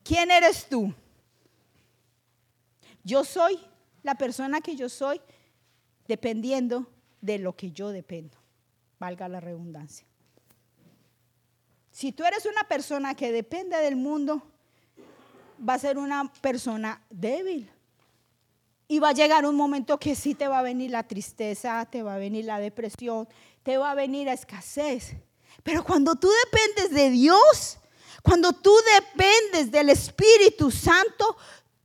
[0.03, 0.93] ¿Quién eres tú?
[3.03, 3.59] Yo soy
[4.03, 5.21] la persona que yo soy
[6.07, 6.89] dependiendo
[7.21, 8.37] de lo que yo dependo.
[8.99, 10.07] Valga la redundancia.
[11.91, 14.41] Si tú eres una persona que depende del mundo,
[15.67, 17.69] va a ser una persona débil.
[18.87, 22.03] Y va a llegar un momento que sí te va a venir la tristeza, te
[22.03, 23.27] va a venir la depresión,
[23.63, 25.15] te va a venir la escasez.
[25.63, 27.77] Pero cuando tú dependes de Dios,
[28.23, 31.35] cuando tú dependes del Espíritu Santo,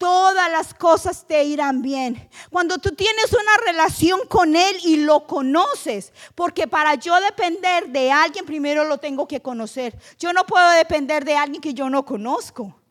[0.03, 2.29] todas las cosas te irán bien.
[2.51, 8.11] Cuando tú tienes una relación con Él y lo conoces, porque para yo depender de
[8.11, 9.97] alguien, primero lo tengo que conocer.
[10.18, 12.82] Yo no puedo depender de alguien que yo no conozco.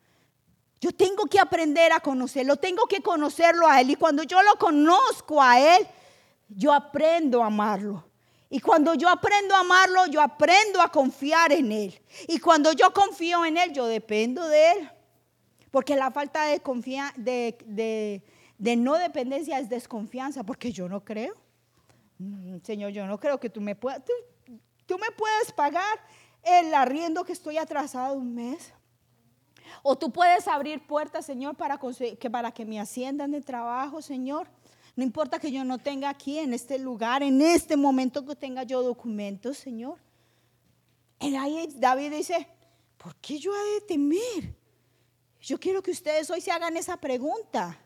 [0.82, 3.90] Yo tengo que aprender a conocerlo, tengo que conocerlo a Él.
[3.90, 5.86] Y cuando yo lo conozco a Él,
[6.48, 8.04] yo aprendo a amarlo.
[8.50, 12.02] Y cuando yo aprendo a amarlo, yo aprendo a confiar en Él.
[12.26, 14.90] Y cuando yo confío en Él, yo dependo de Él.
[15.70, 16.60] Porque la falta de,
[17.16, 18.22] de,
[18.58, 21.36] de, no dependencia es desconfianza, porque yo no creo.
[22.18, 24.12] Mm, Señor, yo no creo que tú me puedas, tú,
[24.86, 26.00] tú me puedes pagar
[26.42, 28.74] el arriendo que estoy atrasado un mes.
[29.82, 31.78] O tú puedes abrir puertas, Señor, para,
[32.18, 34.48] que, para que me asciendan de trabajo, Señor.
[34.94, 38.62] No importa que yo no tenga aquí, en este lugar, en este momento que tenga
[38.64, 39.98] yo documentos, Señor.
[41.20, 42.46] Y ahí David dice,
[42.98, 44.56] ¿por qué yo he de temer?
[45.40, 47.78] Yo quiero que ustedes hoy se hagan esa pregunta.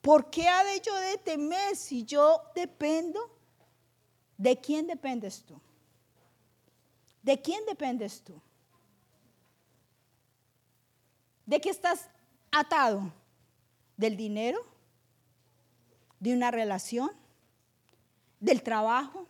[0.00, 3.18] ¿Por qué ha de yo de temer si yo dependo?
[4.36, 5.58] ¿De quién dependes tú?
[7.22, 8.34] ¿De quién dependes tú?
[11.46, 12.08] ¿De qué estás
[12.50, 13.12] atado?
[13.96, 14.58] ¿Del dinero?
[16.20, 17.10] ¿De una relación?
[18.40, 19.26] ¿Del trabajo?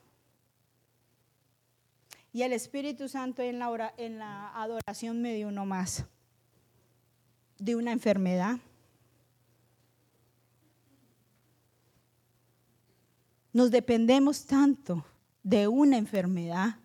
[2.33, 6.05] Y el Espíritu Santo en la, en la adoración me dio uno más.
[7.59, 8.59] De una enfermedad.
[13.53, 15.05] Nos dependemos tanto
[15.45, 16.77] de una enfermedad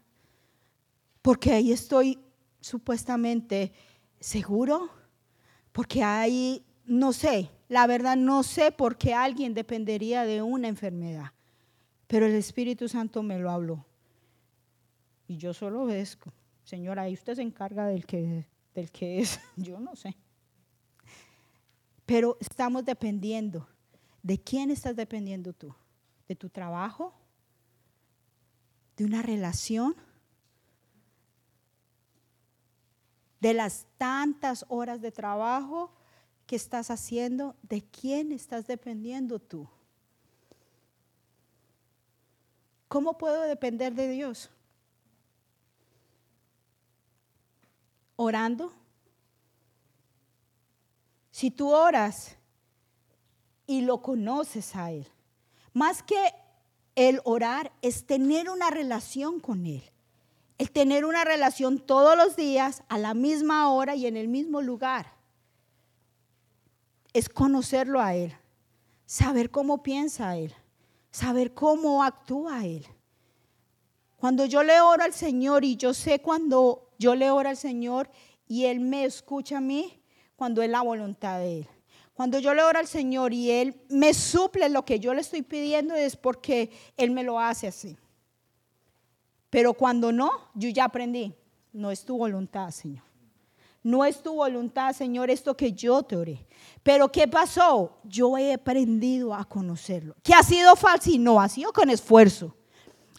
[1.22, 2.20] porque ahí estoy
[2.62, 3.72] supuestamente
[4.20, 4.90] seguro,
[5.72, 11.32] porque ahí, no sé, la verdad no sé por qué alguien dependería de una enfermedad,
[12.08, 13.86] pero el Espíritu Santo me lo habló.
[15.28, 16.34] Y yo solo obedezco.
[16.64, 20.16] Señora, ahí usted se encarga del que, del que es, yo no sé.
[22.06, 23.68] Pero estamos dependiendo.
[24.24, 25.74] ¿De quién estás dependiendo tú?
[26.28, 27.14] ¿De tu trabajo?
[28.98, 29.96] ¿De una relación?
[33.40, 35.92] De las tantas horas de trabajo
[36.46, 39.68] que estás haciendo, ¿de quién estás dependiendo tú?
[42.88, 44.50] ¿Cómo puedo depender de Dios?
[48.16, 48.74] Orando.
[51.30, 52.36] Si tú oras
[53.68, 55.08] y lo conoces a Él,
[55.72, 56.34] más que
[56.96, 59.84] el orar es tener una relación con Él.
[60.60, 64.62] El tener una relación todos los días, a la misma hora y en el mismo
[64.62, 65.14] lugar.
[67.14, 68.36] Es conocerlo a Él,
[69.08, 70.54] saber cómo piensa Él,
[71.10, 72.86] saber cómo actúa Él.
[74.18, 78.12] Cuando yo le oro al Señor y yo sé cuando yo le oro al Señor
[78.48, 80.00] y Él me escucha a mí,
[80.36, 81.68] cuando es la voluntad de Él.
[82.14, 85.42] Cuando yo le oro al Señor y Él me suple lo que yo le estoy
[85.42, 87.98] pidiendo es porque Él me lo hace así.
[89.50, 91.34] Pero cuando no, yo ya aprendí,
[91.74, 93.04] no es tu voluntad, Señor.
[93.82, 96.46] No es tu voluntad, Señor, esto que yo te oré.
[96.84, 97.98] Pero ¿qué pasó?
[98.04, 100.16] Yo he aprendido a conocerlo.
[100.22, 101.24] ¿Qué ha sido fácil?
[101.24, 102.56] No, ha sido con esfuerzo.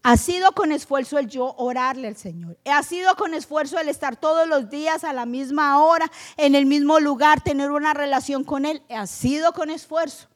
[0.03, 2.59] Ha sido con esfuerzo el yo orarle al Señor.
[2.65, 6.67] Ha sido con esfuerzo el estar todos los días a la misma hora, en el
[6.67, 8.83] mismo lugar, tener una relación con Él.
[8.89, 10.29] Ha sido con esfuerzo.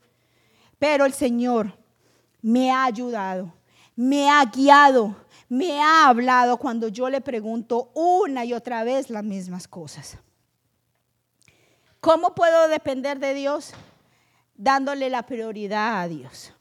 [0.79, 1.79] Pero el Señor
[2.43, 3.55] me ha ayudado,
[3.97, 5.17] me ha guiado,
[5.49, 10.19] me ha hablado cuando yo le pregunto una y otra vez las mismas cosas.
[12.01, 13.73] ¿Cómo puedo depender de Dios?
[14.57, 16.53] Dándole la prioridad a Dios.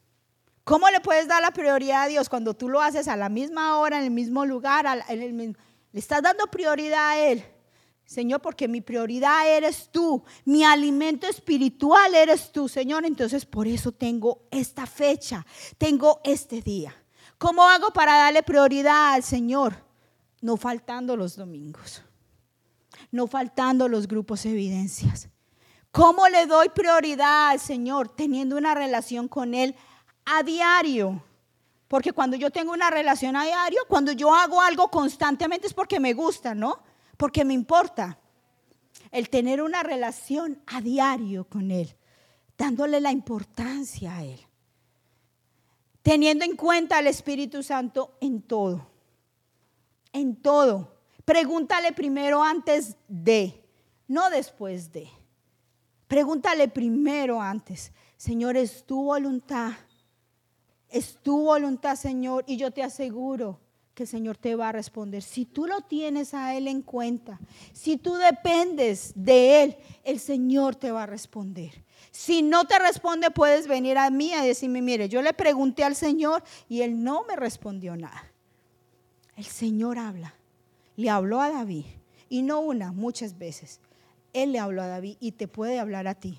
[0.63, 3.77] ¿Cómo le puedes dar la prioridad a Dios cuando tú lo haces a la misma
[3.77, 4.85] hora, en el mismo lugar?
[5.09, 5.53] le
[5.99, 7.43] estás dando prioridad a Él.
[8.05, 13.05] Señor, porque mi prioridad eres tú, mi alimento espiritual eres tú, Señor.
[13.05, 15.45] Entonces por eso tengo esta fecha,
[15.77, 17.02] tengo este día.
[17.43, 19.75] ¿Cómo hago para darle prioridad al Señor?
[20.39, 22.01] No faltando los domingos,
[23.11, 25.27] no faltando los grupos evidencias.
[25.91, 28.07] ¿Cómo le doy prioridad al Señor?
[28.07, 29.75] Teniendo una relación con Él
[30.23, 31.21] a diario.
[31.89, 35.99] Porque cuando yo tengo una relación a diario, cuando yo hago algo constantemente es porque
[35.99, 36.79] me gusta, ¿no?
[37.17, 38.19] Porque me importa.
[39.11, 41.93] El tener una relación a diario con Él,
[42.57, 44.47] dándole la importancia a Él
[46.03, 48.85] teniendo en cuenta al Espíritu Santo en todo.
[50.11, 50.93] En todo.
[51.25, 53.65] Pregúntale primero antes de,
[54.07, 55.09] no después de.
[56.07, 57.91] Pregúntale primero antes.
[58.17, 59.71] Señor, es tu voluntad.
[60.89, 62.43] Es tu voluntad, Señor.
[62.45, 63.59] Y yo te aseguro
[63.95, 65.23] que el Señor te va a responder.
[65.23, 67.39] Si tú lo tienes a Él en cuenta,
[67.71, 71.83] si tú dependes de Él, el Señor te va a responder.
[72.13, 75.95] Si no te responde, puedes venir a mí a decirme, mire, yo le pregunté al
[75.95, 78.31] Señor y él no me respondió nada.
[79.35, 80.35] El Señor habla.
[80.95, 81.85] Le habló a David.
[82.29, 83.79] Y no una, muchas veces.
[84.31, 86.37] Él le habló a David y te puede hablar a ti.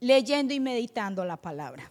[0.00, 1.88] Leyendo y meditando la palabra.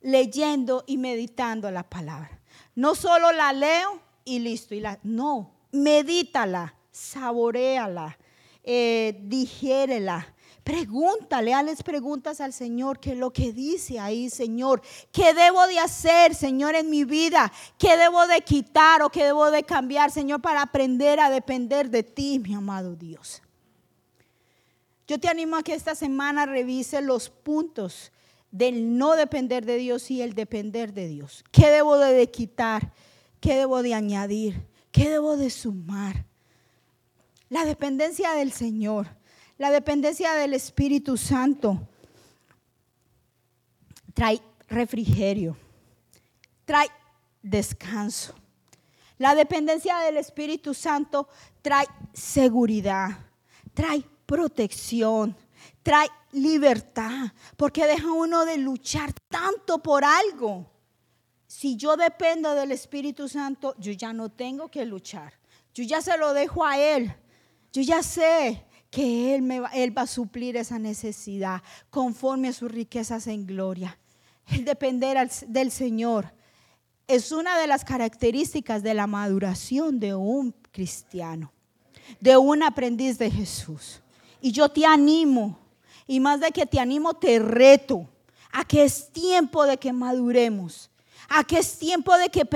[0.00, 2.40] Leyendo y meditando la palabra.
[2.74, 4.74] No solo la leo y listo.
[4.74, 8.18] Y la, no, medítala, saboreala,
[8.64, 10.31] eh, digérela
[10.64, 14.80] Pregúntale, hazles preguntas al Señor, qué es lo que dice ahí, Señor.
[15.10, 17.52] ¿Qué debo de hacer, Señor, en mi vida?
[17.78, 22.04] ¿Qué debo de quitar o qué debo de cambiar, Señor, para aprender a depender de
[22.04, 23.42] ti, mi amado Dios?
[25.08, 28.12] Yo te animo a que esta semana revise los puntos
[28.52, 31.42] del no depender de Dios y el depender de Dios.
[31.50, 32.92] ¿Qué debo de quitar?
[33.40, 34.64] ¿Qué debo de añadir?
[34.92, 36.24] ¿Qué debo de sumar?
[37.48, 39.08] La dependencia del Señor,
[39.62, 41.88] la dependencia del Espíritu Santo
[44.12, 45.56] trae refrigerio,
[46.64, 46.88] trae
[47.40, 48.34] descanso.
[49.18, 51.28] La dependencia del Espíritu Santo
[51.62, 53.10] trae seguridad,
[53.72, 55.36] trae protección,
[55.84, 60.72] trae libertad, porque deja uno de luchar tanto por algo.
[61.46, 65.34] Si yo dependo del Espíritu Santo, yo ya no tengo que luchar.
[65.72, 67.14] Yo ya se lo dejo a Él.
[67.72, 69.50] Yo ya sé que Él,
[69.96, 73.98] va, a suplir esa necesidad conforme a sus riquezas en gloria.
[74.46, 75.16] El depender
[75.48, 76.30] del Señor
[77.08, 81.50] es una de las características de la maduración de un cristiano,
[82.20, 84.02] de un aprendiz de Jesús.
[84.42, 85.58] Y yo te animo,
[86.06, 88.06] y más de que te animo, te reto
[88.52, 90.90] a que es tiempo de que maduremos,
[91.30, 92.46] a que es tiempo de que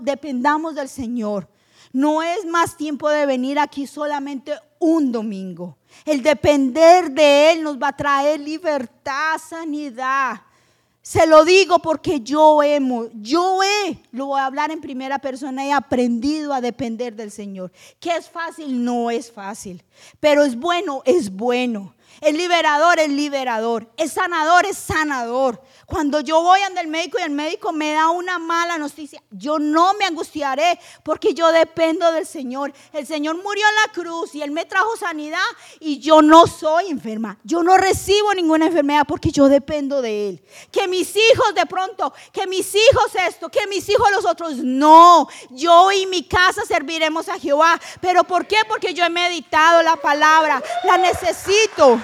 [0.00, 1.50] dependamos del Señor.
[1.92, 5.76] No es más tiempo de venir aquí solamente un domingo.
[6.04, 10.40] El depender de Él nos va a traer libertad, sanidad,
[11.06, 15.64] se lo digo porque yo hemos, yo he, lo voy a hablar en primera persona,
[15.64, 17.70] he aprendido a depender del Señor.
[18.00, 18.84] ¿Que es fácil?
[18.84, 19.84] No es fácil.
[20.18, 21.94] Pero es bueno, es bueno.
[22.20, 23.90] Es liberador, es liberador.
[23.96, 25.62] Es sanador, es sanador.
[25.86, 29.58] Cuando yo voy ante el médico y el médico me da una mala noticia, yo
[29.58, 32.72] no me angustiaré porque yo dependo del Señor.
[32.92, 35.38] El Señor murió en la cruz y Él me trajo sanidad
[35.78, 37.38] y yo no soy enferma.
[37.44, 40.44] Yo no recibo ninguna enfermedad porque yo dependo de Él.
[40.72, 45.28] Que mis hijos de pronto, que mis hijos esto, que mis hijos los otros, no.
[45.50, 47.78] Yo y mi casa serviremos a Jehová.
[48.00, 48.56] ¿Pero por qué?
[48.68, 52.00] Porque yo he meditado la palabra, la necesito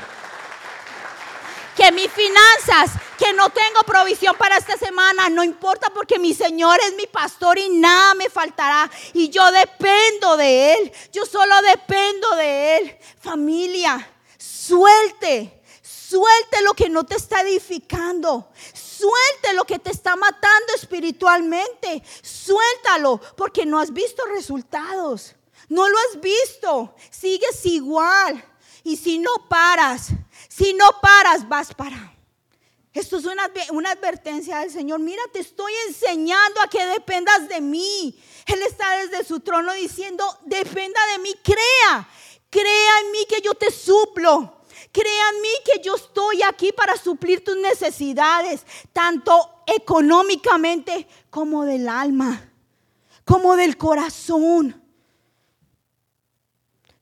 [1.77, 6.79] que mis finanzas, que no tengo provisión para esta semana, no importa porque mi Señor
[6.87, 8.91] es mi pastor y nada me faltará.
[9.15, 12.99] Y yo dependo de Él, yo solo dependo de Él.
[13.21, 18.49] Familia, suelte, suelte lo que no te está edificando.
[18.75, 22.03] Suelte lo que te está matando espiritualmente.
[22.23, 25.35] Suéltalo porque no has visto resultados.
[25.69, 26.95] No lo has visto.
[27.11, 28.45] Sigues igual.
[28.85, 30.09] Y si no paras,
[30.55, 32.15] si no paras, vas para.
[32.93, 35.01] Esto es una, una, advertencia del Señor.
[35.01, 38.15] Mira, te estoy enseñando a que dependas de mí.
[38.47, 42.07] Él está desde su trono diciendo, dependa de mí, crea.
[42.51, 44.59] Crea en mí que yo te suplo.
[44.93, 51.89] Crea en mí que yo estoy aquí para suplir tus necesidades, tanto económicamente como del
[51.89, 52.51] alma,
[53.25, 54.82] como del corazón.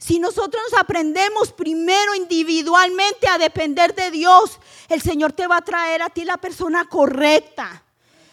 [0.01, 6.01] Si nosotros aprendemos primero individualmente a depender de Dios, el Señor te va a traer
[6.01, 7.83] a ti la persona correcta.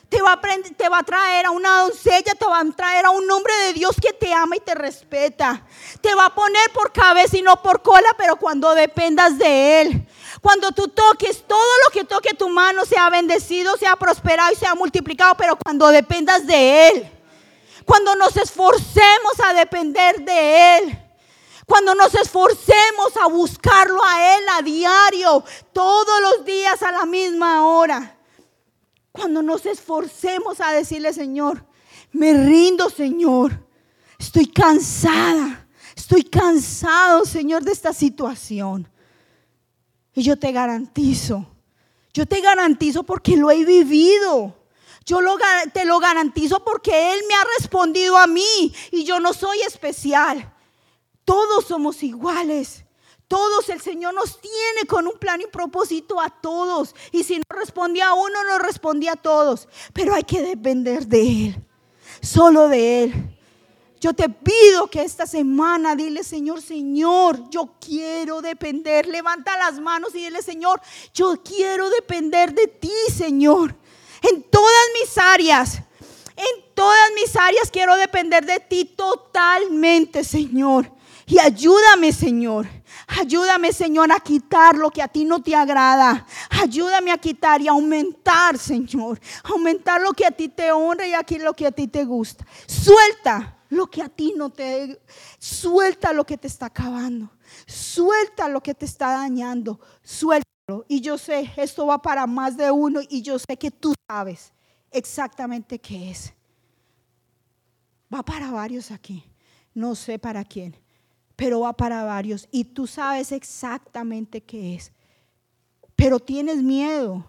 [0.08, 3.10] Te va, a te va a traer a una doncella, te va a traer a
[3.10, 5.66] un hombre de Dios que te ama y te respeta.
[6.00, 10.08] Te va a poner por cabeza y no por cola, pero cuando dependas de Él.
[10.42, 14.74] Cuando tú toques, todo lo que toque tu mano sea bendecido, sea prosperado y sea
[14.74, 17.12] multiplicado, pero cuando dependas de Él.
[17.84, 21.07] Cuando nos esforcemos a depender de Él.
[21.68, 25.44] Cuando nos esforcemos a buscarlo a Él a diario,
[25.74, 28.18] todos los días a la misma hora.
[29.12, 31.66] Cuando nos esforcemos a decirle, Señor,
[32.14, 33.68] me rindo, Señor.
[34.18, 35.68] Estoy cansada.
[35.94, 38.90] Estoy cansado, Señor, de esta situación.
[40.14, 41.46] Y yo te garantizo,
[42.14, 44.56] yo te garantizo porque lo he vivido.
[45.06, 45.20] Yo
[45.74, 50.54] te lo garantizo porque Él me ha respondido a mí y yo no soy especial.
[51.28, 52.86] Todos somos iguales.
[53.28, 56.96] Todos el Señor nos tiene con un plan y propósito a todos.
[57.12, 59.68] Y si no respondía a uno, no respondía a todos.
[59.92, 61.66] Pero hay que depender de Él.
[62.22, 63.14] Solo de Él.
[64.00, 69.06] Yo te pido que esta semana dile, Señor, Señor, yo quiero depender.
[69.06, 70.80] Levanta las manos y dile, Señor,
[71.14, 73.76] yo quiero depender de ti, Señor.
[74.22, 75.82] En todas mis áreas.
[76.38, 80.96] En todas mis áreas quiero depender de ti totalmente, Señor.
[81.30, 82.68] Y ayúdame, Señor.
[83.06, 86.26] Ayúdame, Señor, a quitar lo que a ti no te agrada.
[86.50, 89.20] Ayúdame a quitar y aumentar, Señor.
[89.44, 92.48] Aumentar lo que a ti te honra y aquí lo que a ti te gusta.
[92.66, 95.02] Suelta lo que a ti no te...
[95.38, 97.30] Suelta lo que te está acabando.
[97.66, 99.82] Suelta lo que te está dañando.
[100.04, 100.86] Suéltalo.
[100.88, 104.54] Y yo sé, esto va para más de uno y yo sé que tú sabes
[104.92, 106.34] exactamente qué es.
[108.14, 109.26] Va para varios aquí.
[109.74, 110.87] No sé para quién
[111.38, 114.92] pero va para varios y tú sabes exactamente qué es.
[115.96, 117.26] Pero tienes miedo.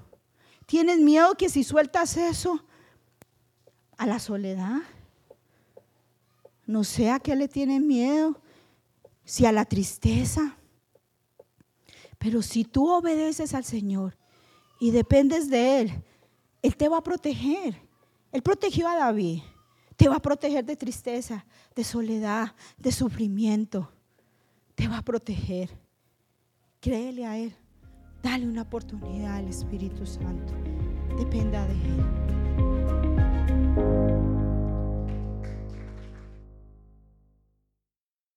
[0.67, 2.65] Tienes miedo que si sueltas eso
[3.99, 4.79] a la soledad,
[6.67, 8.41] no sé a qué le tienes miedo,
[9.25, 10.57] si a la tristeza.
[12.19, 14.17] Pero si tú obedeces al Señor
[14.81, 16.05] y dependes de Él,
[16.63, 17.79] Él te va a proteger.
[18.33, 19.43] Él protegió a David.
[19.97, 21.45] Te va a proteger de tristeza,
[21.75, 23.91] de soledad, de sufrimiento.
[24.79, 25.69] Te va a proteger.
[26.79, 27.53] Créele a Él.
[28.23, 30.55] Dale una oportunidad al Espíritu Santo.
[31.19, 32.38] Dependa de Él.